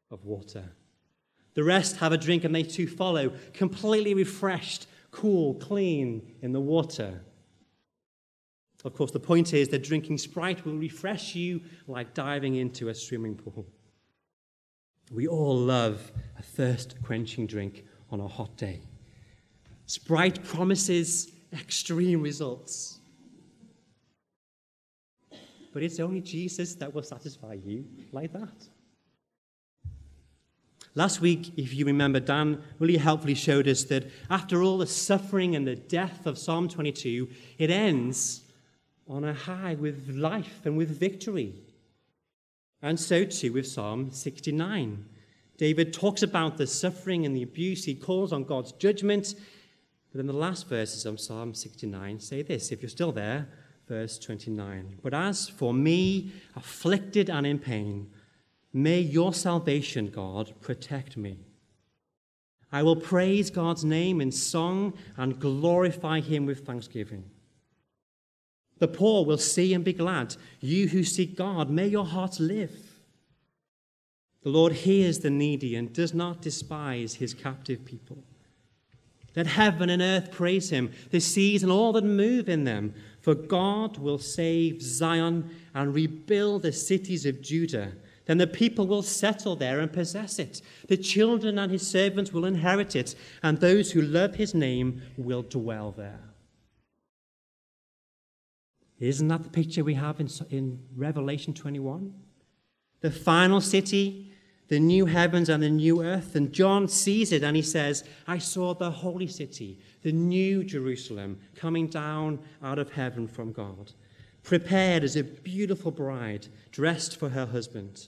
of 0.10 0.26
water. 0.26 0.64
The 1.54 1.64
rest 1.64 1.98
have 1.98 2.12
a 2.12 2.18
drink 2.18 2.44
and 2.44 2.56
they 2.56 2.64
too 2.64 2.88
follow, 2.88 3.34
completely 3.54 4.16
refreshed 4.16 4.88
cool, 5.16 5.54
clean 5.56 6.36
in 6.42 6.52
the 6.52 6.60
water. 6.60 7.22
Of 8.84 8.94
course, 8.94 9.12
the 9.12 9.20
point 9.20 9.54
is 9.54 9.70
that 9.70 9.84
drinking 9.84 10.20
Sprite 10.20 10.64
will 10.64 10.76
refresh 10.78 11.34
you 11.34 11.62
like 11.88 12.14
diving 12.14 12.56
into 12.56 12.90
a 12.90 12.94
swimming 12.94 13.36
pool. 13.36 13.66
We 15.12 15.28
all 15.28 15.58
love 15.58 16.12
a 16.38 16.44
thirst 16.44 16.96
quenching 17.02 17.48
drink 17.48 17.86
on 18.12 18.20
a 18.20 18.28
hot 18.28 18.58
day. 18.58 18.82
Sprite 19.88 20.44
promises 20.44 21.32
extreme 21.54 22.22
results. 22.22 23.00
But 25.74 25.82
it's 25.82 26.00
only 26.00 26.22
Jesus 26.22 26.76
that 26.76 26.94
will 26.94 27.04
satisfy 27.04 27.54
you 27.54 27.86
like 28.12 28.34
that. 28.34 28.68
Last 30.98 31.20
week, 31.20 31.52
if 31.58 31.74
you 31.74 31.86
remember, 31.86 32.22
Dan 32.22 32.64
really 32.80 32.96
helpfully 32.96 33.36
showed 33.36 33.68
us 33.68 33.84
that 33.86 34.10
after 34.30 34.64
all 34.64 34.78
the 34.78 34.88
suffering 34.88 35.54
and 35.54 35.68
the 35.68 35.76
death 35.76 36.26
of 36.26 36.38
Psalm 36.38 36.70
22, 36.70 37.28
it 37.58 37.70
ends 37.70 38.44
on 39.06 39.26
a 39.26 39.34
high 39.34 39.76
with 39.76 40.08
life 40.10 40.62
and 40.64 40.78
with 40.78 40.90
victory. 40.90 41.54
And 42.82 42.98
so 42.98 43.26
too 43.26 43.52
with 43.52 43.68
Psalm 43.68 44.12
69. 44.12 45.06
David 45.58 45.94
talks 45.94 46.24
about 46.24 46.58
the 46.58 46.68
suffering 46.68 47.26
and 47.26 47.36
the 47.36 47.44
abuse. 47.44 47.84
He 47.84 47.96
calls 47.96 48.32
on 48.32 48.46
God's 48.46 48.72
judgment. 48.72 49.36
But 50.12 50.18
then 50.20 50.28
the 50.28 50.34
last 50.34 50.70
verses 50.70 51.06
of 51.06 51.20
Psalm 51.20 51.54
69 51.54 52.22
say 52.22 52.42
this 52.42 52.72
if 52.72 52.82
you're 52.82 52.90
still 52.90 53.12
there, 53.12 53.50
verse 53.88 54.18
29. 54.18 55.00
But 55.04 55.14
as 55.14 55.50
for 55.50 55.74
me, 55.74 56.32
afflicted 56.56 57.30
and 57.30 57.46
in 57.46 57.60
pain, 57.60 58.12
May 58.78 59.00
your 59.00 59.34
salvation, 59.34 60.08
God, 60.08 60.52
protect 60.60 61.16
me. 61.16 61.38
I 62.74 62.84
will 62.84 62.98
praise 62.98 63.50
God's 63.50 63.86
name 63.86 64.20
in 64.20 64.34
song 64.34 64.96
and 65.16 65.40
glorify 65.40 66.20
him 66.20 66.46
with 66.46 66.66
thanksgiving. 66.66 67.24
The 68.80 68.90
poor 68.90 69.24
will 69.24 69.38
see 69.38 69.74
and 69.74 69.86
be 69.86 69.94
glad. 69.94 70.36
You 70.60 70.90
who 70.90 71.06
seek 71.06 71.38
God, 71.38 71.70
may 71.70 71.88
your 71.88 72.04
hearts 72.04 72.42
live. 72.42 73.00
The 74.44 74.50
Lord 74.50 74.74
hears 74.74 75.20
the 75.20 75.30
needy 75.30 75.78
and 75.78 75.94
does 75.94 76.14
not 76.14 76.42
despise 76.42 77.14
his 77.14 77.34
captive 77.34 77.86
people. 77.86 78.26
Let 79.38 79.48
heaven 79.48 79.90
and 79.90 80.02
earth 80.02 80.32
praise 80.32 80.70
him, 80.70 80.92
the 81.12 81.22
seas 81.22 81.64
and 81.64 81.72
all 81.72 81.94
that 81.94 82.04
move 82.04 82.50
in 82.50 82.66
them. 82.66 82.94
For 83.22 83.36
God 83.36 84.00
will 84.00 84.20
save 84.20 84.82
Zion 84.82 85.50
and 85.74 85.96
rebuild 85.96 86.64
the 86.64 86.74
cities 86.74 87.26
of 87.26 87.42
Judah 87.42 87.94
then 88.26 88.38
the 88.38 88.48
people 88.48 88.88
will 88.88 89.04
settle 89.04 89.56
there 89.56 89.80
and 89.80 89.92
possess 89.94 90.40
it. 90.40 90.62
The 90.88 90.98
children 90.98 91.60
and 91.60 91.72
his 91.72 91.88
servants 91.88 92.34
will 92.34 92.46
inherit 92.46 92.96
it, 92.96 93.16
and 93.44 93.60
those 93.60 93.92
who 93.92 94.02
love 94.02 94.36
his 94.36 94.54
name 94.54 95.02
will 95.18 95.44
dwell 95.44 95.92
there. 95.92 96.22
Isn't 99.00 99.28
that 99.28 99.44
the 99.44 99.50
picture 99.50 99.84
we 99.84 99.96
have 99.96 100.20
in, 100.20 100.30
in 100.50 100.80
Revelation 100.96 101.54
21? 101.54 102.14
The 103.02 103.12
final 103.12 103.62
city, 103.62 104.32
the 104.68 104.80
new 104.80 105.06
heavens 105.06 105.50
and 105.50 105.62
the 105.62 105.70
new 105.70 106.02
earth. 106.02 106.36
And 106.36 106.52
John 106.52 106.88
sees 106.88 107.32
it 107.32 107.44
and 107.44 107.56
he 107.56 107.62
says, 107.62 108.04
I 108.26 108.38
saw 108.38 108.74
the 108.74 108.90
holy 108.90 109.28
city, 109.28 109.80
the 110.02 110.12
new 110.12 110.64
Jerusalem, 110.64 111.40
coming 111.56 111.88
down 111.88 112.40
out 112.64 112.80
of 112.80 112.94
heaven 112.94 113.28
from 113.28 113.52
God, 113.52 113.92
prepared 114.44 115.04
as 115.04 115.16
a 115.16 115.24
beautiful 115.24 115.92
bride 115.92 116.48
dressed 116.72 117.18
for 117.18 117.30
her 117.30 117.46
husband. 117.46 118.08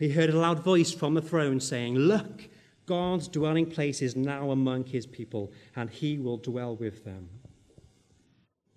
He 0.00 0.08
heard 0.08 0.30
a 0.30 0.38
loud 0.38 0.64
voice 0.64 0.94
from 0.94 1.12
the 1.12 1.20
throne 1.20 1.60
saying, 1.60 1.94
Look, 1.94 2.48
God's 2.86 3.28
dwelling 3.28 3.66
place 3.66 4.00
is 4.00 4.16
now 4.16 4.50
among 4.50 4.86
his 4.86 5.04
people, 5.04 5.52
and 5.76 5.90
he 5.90 6.16
will 6.18 6.38
dwell 6.38 6.74
with 6.74 7.04
them. 7.04 7.28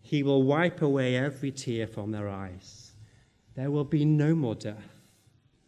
He 0.01 0.21
will 0.21 0.43
wipe 0.43 0.81
away 0.81 1.15
every 1.15 1.49
tear 1.51 1.87
from 1.87 2.11
their 2.11 2.27
eyes. 2.27 2.91
There 3.55 3.71
will 3.71 3.85
be 3.85 4.03
no 4.03 4.35
more 4.35 4.53
death, 4.53 4.99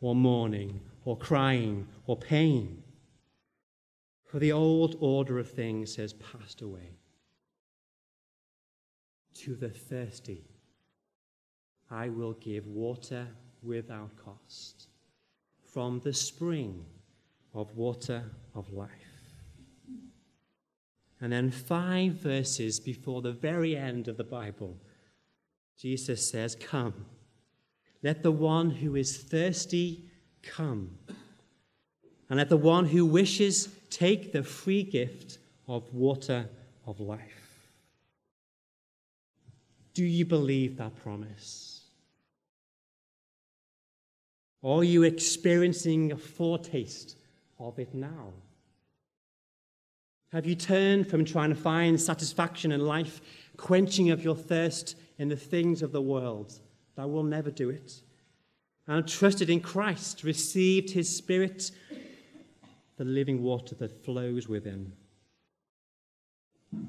or 0.01 0.13
mourning, 0.13 0.81
or 1.05 1.17
crying, 1.17 1.87
or 2.05 2.17
pain. 2.17 2.83
For 4.25 4.39
the 4.39 4.51
old 4.51 4.97
order 4.99 5.39
of 5.39 5.49
things 5.49 5.95
has 5.95 6.11
passed 6.11 6.61
away. 6.61 6.97
To 9.35 9.55
the 9.55 9.69
thirsty, 9.69 10.43
I 11.89 12.09
will 12.09 12.33
give 12.33 12.67
water 12.67 13.29
without 13.63 14.17
cost 14.17 14.89
from 15.75 15.99
the 16.05 16.13
spring 16.13 16.85
of 17.53 17.75
water 17.75 18.23
of 18.55 18.71
life. 18.71 18.89
And 21.19 21.33
then 21.33 21.51
five 21.51 22.13
verses 22.13 22.79
before 22.79 23.21
the 23.21 23.33
very 23.33 23.75
end 23.75 24.07
of 24.07 24.15
the 24.15 24.23
Bible, 24.23 24.77
Jesus 25.77 26.31
says, 26.31 26.55
Come. 26.55 27.05
Let 28.01 28.23
the 28.23 28.31
one 28.31 28.69
who 28.69 28.95
is 28.95 29.17
thirsty 29.17 30.05
come. 30.41 30.97
And 32.29 32.37
let 32.37 32.47
the 32.47 32.55
one 32.55 32.85
who 32.85 33.05
wishes 33.05 33.67
take 33.89 34.31
the 34.31 34.43
free 34.43 34.83
gift 34.83 35.39
of 35.67 35.93
water 35.93 36.47
of 36.87 37.01
life. 37.01 37.67
Do 39.93 40.05
you 40.05 40.23
believe 40.23 40.77
that 40.77 40.95
promise? 41.03 41.74
Are 44.65 44.83
you 44.83 45.03
experiencing 45.03 46.11
a 46.11 46.17
foretaste 46.17 47.17
of 47.59 47.77
it 47.77 47.93
now? 47.93 48.33
Have 50.31 50.47
you 50.47 50.55
turned 50.55 51.07
from 51.07 51.23
trying 51.23 51.49
to 51.49 51.55
find 51.55 52.01
satisfaction 52.01 52.71
in 52.71 52.81
life, 52.81 53.21
quenching 53.57 54.09
of 54.09 54.23
your 54.23 54.35
thirst 54.35 54.95
in 55.19 55.29
the 55.29 55.35
things 55.35 55.83
of 55.83 55.91
the 55.91 56.01
world 56.01 56.59
that 56.95 57.07
will 57.07 57.23
never 57.23 57.51
do 57.51 57.69
it, 57.69 58.01
and 58.87 59.07
trusted 59.07 59.51
in 59.51 59.59
Christ, 59.59 60.23
received 60.23 60.89
his 60.89 61.15
Spirit, 61.15 61.69
the 62.97 63.05
living 63.05 63.43
water 63.43 63.75
that 63.75 64.03
flows 64.03 64.47
within? 64.47 64.93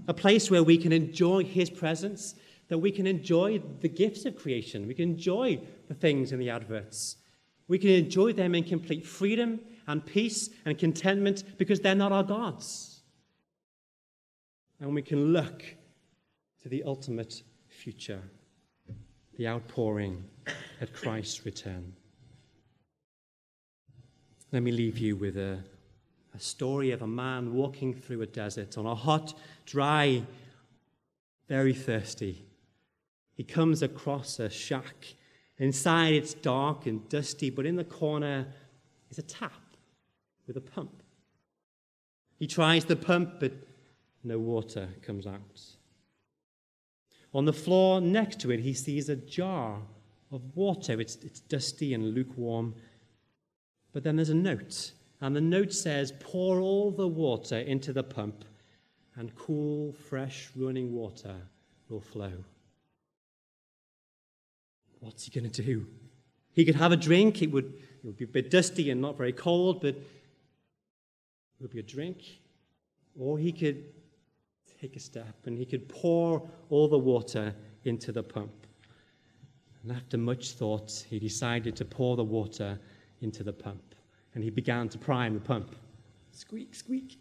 A 0.08 0.14
place 0.14 0.50
where 0.50 0.64
we 0.64 0.78
can 0.78 0.92
enjoy 0.92 1.44
his 1.44 1.68
presence, 1.68 2.36
that 2.68 2.78
we 2.78 2.90
can 2.90 3.06
enjoy 3.06 3.60
the 3.80 3.88
gifts 3.88 4.24
of 4.24 4.34
creation, 4.34 4.88
we 4.88 4.94
can 4.94 5.10
enjoy 5.10 5.60
the 5.88 5.94
things 5.94 6.32
in 6.32 6.38
the 6.38 6.48
adverts. 6.48 7.16
We 7.68 7.78
can 7.78 7.90
enjoy 7.90 8.32
them 8.32 8.54
in 8.54 8.64
complete 8.64 9.04
freedom 9.04 9.60
and 9.86 10.04
peace 10.04 10.50
and 10.64 10.78
contentment 10.78 11.58
because 11.58 11.80
they're 11.80 11.94
not 11.94 12.12
our 12.12 12.22
gods. 12.22 13.00
And 14.80 14.94
we 14.94 15.02
can 15.02 15.32
look 15.32 15.64
to 16.62 16.68
the 16.68 16.82
ultimate 16.84 17.42
future, 17.68 18.22
the 19.36 19.48
outpouring 19.48 20.24
at 20.80 20.92
Christ's 20.92 21.44
return. 21.44 21.92
Let 24.52 24.62
me 24.62 24.70
leave 24.70 24.98
you 24.98 25.16
with 25.16 25.36
a, 25.36 25.58
a 26.34 26.38
story 26.38 26.92
of 26.92 27.02
a 27.02 27.06
man 27.06 27.52
walking 27.54 27.94
through 27.94 28.22
a 28.22 28.26
desert 28.26 28.78
on 28.78 28.86
a 28.86 28.94
hot, 28.94 29.34
dry, 29.64 30.22
very 31.48 31.74
thirsty. 31.74 32.44
He 33.34 33.44
comes 33.44 33.82
across 33.82 34.38
a 34.38 34.48
shack. 34.48 35.15
Inside 35.58 36.14
it's 36.14 36.34
dark 36.34 36.86
and 36.86 37.08
dusty, 37.08 37.50
but 37.50 37.66
in 37.66 37.76
the 37.76 37.84
corner 37.84 38.46
is 39.10 39.18
a 39.18 39.22
tap 39.22 39.52
with 40.46 40.56
a 40.56 40.60
pump. 40.60 41.02
He 42.38 42.46
tries 42.46 42.84
the 42.84 42.96
pump, 42.96 43.40
but 43.40 43.52
no 44.22 44.38
water 44.38 44.88
comes 45.02 45.26
out. 45.26 45.60
On 47.32 47.44
the 47.44 47.52
floor 47.52 48.00
next 48.00 48.40
to 48.40 48.50
it, 48.50 48.60
he 48.60 48.74
sees 48.74 49.08
a 49.08 49.16
jar 49.16 49.80
of 50.30 50.42
water. 50.54 51.00
It's, 51.00 51.16
it's 51.16 51.40
dusty 51.40 51.94
and 51.94 52.14
lukewarm. 52.14 52.74
But 53.92 54.04
then 54.04 54.16
there's 54.16 54.30
a 54.30 54.34
note, 54.34 54.92
and 55.20 55.34
the 55.34 55.40
note 55.40 55.72
says, 55.72 56.12
Pour 56.20 56.60
all 56.60 56.90
the 56.90 57.08
water 57.08 57.58
into 57.58 57.92
the 57.92 58.02
pump, 58.02 58.44
and 59.16 59.34
cool, 59.34 59.92
fresh, 59.92 60.50
running 60.54 60.92
water 60.92 61.36
will 61.88 62.00
flow. 62.00 62.44
What's 65.00 65.24
he 65.24 65.30
going 65.30 65.50
to 65.50 65.62
do? 65.62 65.86
He 66.52 66.64
could 66.64 66.76
have 66.76 66.92
a 66.92 66.96
drink. 66.96 67.42
It 67.42 67.52
would, 67.52 67.66
it 67.66 68.04
would 68.04 68.16
be 68.16 68.24
a 68.24 68.28
bit 68.28 68.50
dusty 68.50 68.90
and 68.90 69.00
not 69.00 69.16
very 69.16 69.32
cold, 69.32 69.80
but 69.80 69.94
it 69.94 70.02
would 71.60 71.70
be 71.70 71.80
a 71.80 71.82
drink. 71.82 72.18
Or 73.18 73.38
he 73.38 73.52
could 73.52 73.84
take 74.80 74.96
a 74.96 75.00
step 75.00 75.34
and 75.46 75.56
he 75.56 75.64
could 75.64 75.88
pour 75.88 76.48
all 76.70 76.88
the 76.88 76.98
water 76.98 77.54
into 77.84 78.12
the 78.12 78.22
pump. 78.22 78.52
And 79.82 79.92
after 79.92 80.18
much 80.18 80.52
thought, 80.52 81.04
he 81.08 81.18
decided 81.18 81.76
to 81.76 81.84
pour 81.84 82.16
the 82.16 82.24
water 82.24 82.78
into 83.20 83.42
the 83.44 83.52
pump. 83.52 83.94
And 84.34 84.42
he 84.42 84.50
began 84.50 84.88
to 84.90 84.98
prime 84.98 85.34
the 85.34 85.40
pump. 85.40 85.76
Squeak, 86.32 86.74
squeak. 86.74 87.18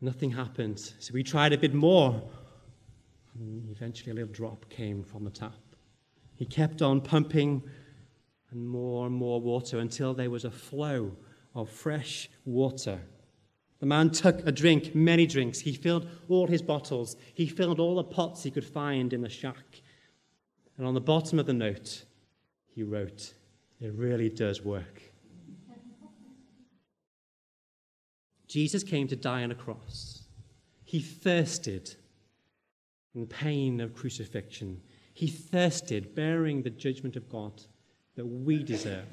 Nothing 0.00 0.30
happened. 0.30 0.78
So 0.98 1.14
he 1.14 1.22
tried 1.22 1.52
a 1.52 1.58
bit 1.58 1.72
more. 1.72 2.22
Eventually, 3.70 4.12
a 4.12 4.14
little 4.14 4.32
drop 4.32 4.68
came 4.70 5.02
from 5.02 5.24
the 5.24 5.30
tap. 5.30 5.52
He 6.34 6.44
kept 6.44 6.82
on 6.82 7.00
pumping 7.00 7.62
and 8.50 8.66
more 8.66 9.06
and 9.06 9.14
more 9.14 9.40
water 9.40 9.78
until 9.78 10.14
there 10.14 10.30
was 10.30 10.44
a 10.44 10.50
flow 10.50 11.16
of 11.54 11.68
fresh 11.70 12.28
water 12.44 13.00
the 13.78 13.86
man 13.86 14.10
took 14.10 14.46
a 14.46 14.52
drink, 14.52 14.94
many 14.94 15.26
drinks. 15.26 15.60
He 15.60 15.72
filled 15.72 16.08
all 16.28 16.46
his 16.46 16.62
bottles. 16.62 17.16
He 17.34 17.46
filled 17.46 17.78
all 17.78 17.96
the 17.96 18.04
pots 18.04 18.42
he 18.42 18.50
could 18.50 18.64
find 18.64 19.12
in 19.12 19.20
the 19.20 19.28
shack. 19.28 19.82
And 20.78 20.86
on 20.86 20.94
the 20.94 21.00
bottom 21.00 21.38
of 21.38 21.46
the 21.46 21.52
note, 21.52 22.04
he 22.66 22.82
wrote, 22.82 23.34
It 23.80 23.92
really 23.92 24.30
does 24.30 24.62
work. 24.62 25.02
Jesus 28.48 28.82
came 28.82 29.08
to 29.08 29.16
die 29.16 29.42
on 29.42 29.50
a 29.50 29.54
cross. 29.54 30.22
He 30.84 31.00
thirsted 31.00 31.96
in 33.16 33.26
pain 33.26 33.80
of 33.80 33.94
crucifixion. 33.94 34.80
He 35.14 35.26
thirsted, 35.26 36.14
bearing 36.14 36.62
the 36.62 36.70
judgment 36.70 37.16
of 37.16 37.28
God 37.28 37.62
that 38.14 38.26
we 38.26 38.62
deserve. 38.62 39.08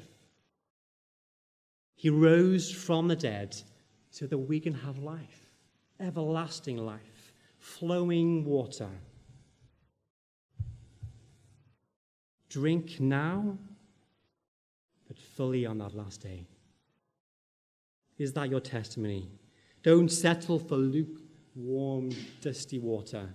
He 1.96 2.10
rose 2.10 2.70
from 2.70 3.08
the 3.08 3.16
dead 3.16 3.56
so 4.10 4.26
that 4.26 4.36
we 4.36 4.60
can 4.60 4.74
have 4.74 4.98
life, 4.98 5.50
everlasting 5.98 6.76
life, 6.76 7.32
flowing 7.58 8.44
water. 8.44 8.90
Drink 12.50 13.00
now, 13.00 13.56
but 15.08 15.18
fully 15.18 15.64
on 15.64 15.78
that 15.78 15.94
last 15.94 16.20
day. 16.20 16.46
Is 18.18 18.34
that 18.34 18.50
your 18.50 18.60
testimony? 18.60 19.30
Don't 19.82 20.10
settle 20.10 20.58
for 20.58 20.76
lukewarm, 20.76 22.10
dusty 22.42 22.78
water. 22.78 23.30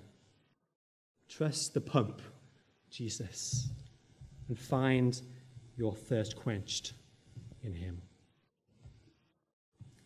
Trust 1.30 1.76
the 1.76 1.82
pump, 1.82 2.22
Jesus, 2.90 3.70
and 4.48 4.58
find 4.58 5.22
your 5.78 5.94
thirst 5.94 6.36
quenched 6.36 6.94
in 7.64 7.74
Him. 7.74 8.02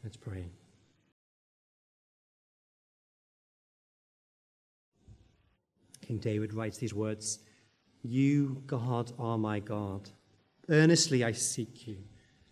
Let's 0.04 0.18
pray. 0.18 0.50
King 6.02 6.18
David 6.18 6.54
writes 6.54 6.78
these 6.78 6.94
words 6.94 7.40
You, 8.04 8.62
God, 8.68 9.14
are 9.18 9.38
my 9.38 9.60
God. 9.60 10.10
Earnestly 10.70 11.24
I 11.24 11.32
seek 11.32 11.88
you. 11.88 11.98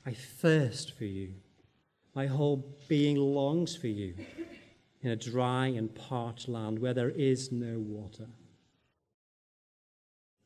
I 0.05 0.13
thirst 0.13 0.97
for 0.97 1.05
you. 1.05 1.33
My 2.15 2.25
whole 2.27 2.77
being 2.87 3.17
longs 3.17 3.75
for 3.75 3.87
you 3.87 4.15
in 5.01 5.11
a 5.11 5.15
dry 5.15 5.67
and 5.67 5.93
parched 5.93 6.47
land 6.47 6.79
where 6.79 6.93
there 6.93 7.09
is 7.09 7.51
no 7.51 7.79
water. 7.79 8.27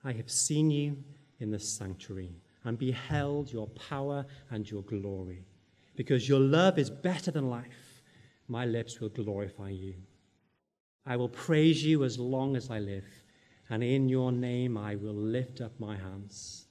I 0.06 0.14
have 0.14 0.30
seen 0.30 0.70
you 0.70 0.96
in 1.40 1.50
the 1.50 1.60
sanctuary 1.60 2.36
and 2.64 2.78
beheld 2.78 3.52
your 3.52 3.68
power 3.70 4.26
and 4.52 4.70
your 4.70 4.84
glory. 4.84 5.44
Because 5.96 6.30
your 6.30 6.40
love 6.40 6.78
is 6.78 6.90
better 6.90 7.32
than 7.32 7.50
life, 7.50 8.04
my 8.48 8.66
lips 8.66 9.00
will 9.00 9.10
glorify 9.10 9.70
you. 9.70 9.96
I 11.06 11.18
will 11.18 11.30
praise 11.30 11.84
you 11.84 12.04
as 12.04 12.20
long 12.20 12.56
as 12.56 12.70
I 12.70 12.80
live, 12.80 13.06
and 13.70 13.84
in 13.84 14.08
your 14.08 14.32
name 14.32 14.78
I 14.78 14.96
will 14.96 15.14
lift 15.14 15.60
up 15.60 15.80
my 15.80 15.96
hands. 15.96 16.66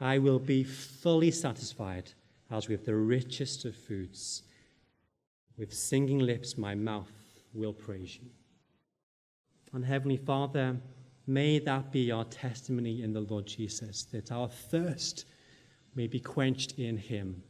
I 0.00 0.18
will 0.18 0.38
be 0.38 0.62
fully 0.62 1.30
satisfied 1.30 2.12
as 2.50 2.68
with 2.68 2.84
the 2.84 2.94
richest 2.94 3.64
of 3.64 3.74
foods. 3.74 4.42
With 5.56 5.72
singing 5.72 6.18
lips, 6.18 6.56
my 6.56 6.74
mouth 6.74 7.12
will 7.54 7.72
praise 7.72 8.18
you. 8.20 8.30
And 9.72 9.84
Heavenly 9.84 10.16
Father, 10.16 10.76
may 11.26 11.58
that 11.60 11.92
be 11.92 12.10
our 12.10 12.24
testimony 12.24 13.02
in 13.02 13.12
the 13.12 13.20
Lord 13.20 13.46
Jesus, 13.46 14.04
that 14.12 14.32
our 14.32 14.48
thirst 14.48 15.24
may 15.94 16.06
be 16.06 16.20
quenched 16.20 16.78
in 16.78 16.96
Him. 16.96 17.42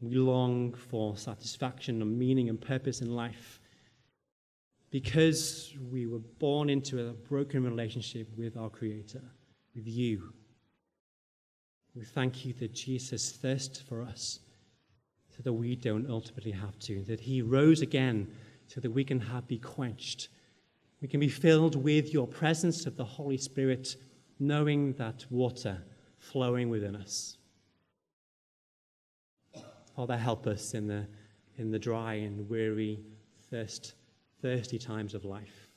We 0.00 0.16
long 0.16 0.74
for 0.74 1.16
satisfaction 1.16 2.02
and 2.02 2.18
meaning 2.18 2.48
and 2.48 2.60
purpose 2.60 3.00
in 3.00 3.14
life 3.14 3.60
because 4.90 5.74
we 5.90 6.06
were 6.06 6.20
born 6.38 6.70
into 6.70 7.08
a 7.08 7.12
broken 7.12 7.64
relationship 7.64 8.28
with 8.36 8.56
our 8.56 8.68
Creator, 8.68 9.22
with 9.74 9.86
you. 9.86 10.32
We 11.94 12.04
thank 12.04 12.44
you 12.44 12.52
that 12.54 12.74
Jesus 12.74 13.32
thirsted 13.32 13.86
for 13.86 14.02
us 14.02 14.40
so 15.36 15.42
that 15.42 15.52
we 15.52 15.76
don't 15.76 16.08
ultimately 16.08 16.52
have 16.52 16.78
to, 16.80 17.02
that 17.04 17.20
He 17.20 17.42
rose 17.42 17.80
again 17.80 18.28
so 18.68 18.80
that 18.80 18.90
we 18.90 19.04
can 19.04 19.20
have, 19.20 19.46
be 19.46 19.58
quenched. 19.58 20.28
We 21.00 21.08
can 21.08 21.20
be 21.20 21.28
filled 21.28 21.76
with 21.76 22.12
your 22.12 22.26
presence 22.26 22.86
of 22.86 22.96
the 22.96 23.04
Holy 23.04 23.36
Spirit, 23.36 23.96
knowing 24.38 24.94
that 24.94 25.26
water 25.30 25.82
flowing 26.18 26.70
within 26.70 26.96
us. 26.96 27.36
Father, 29.94 30.16
help 30.16 30.46
us 30.46 30.74
in 30.74 30.86
the, 30.86 31.06
in 31.56 31.70
the 31.70 31.78
dry 31.78 32.14
and 32.14 32.48
weary, 32.48 33.00
thirst 33.50 33.94
thirsty 34.42 34.78
times 34.78 35.14
of 35.14 35.24
life. 35.24 35.68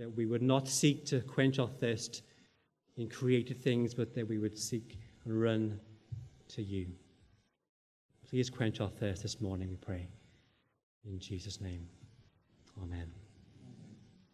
that 0.00 0.16
we 0.16 0.24
would 0.24 0.40
not 0.40 0.66
seek 0.66 1.04
to 1.04 1.20
quench 1.20 1.58
our 1.58 1.68
thirst 1.68 2.22
in 2.96 3.06
created 3.06 3.62
things, 3.62 3.92
but 3.92 4.14
that 4.14 4.26
we 4.26 4.38
would 4.38 4.56
seek 4.58 4.98
and 5.24 5.40
run 5.40 5.78
to 6.48 6.62
you. 6.62 6.86
Please 8.28 8.48
quench 8.48 8.80
our 8.80 8.88
thirst 8.88 9.22
this 9.22 9.42
morning, 9.42 9.68
we 9.68 9.76
pray. 9.76 10.08
In 11.04 11.18
Jesus' 11.18 11.60
name, 11.60 11.86
amen. 12.82 13.19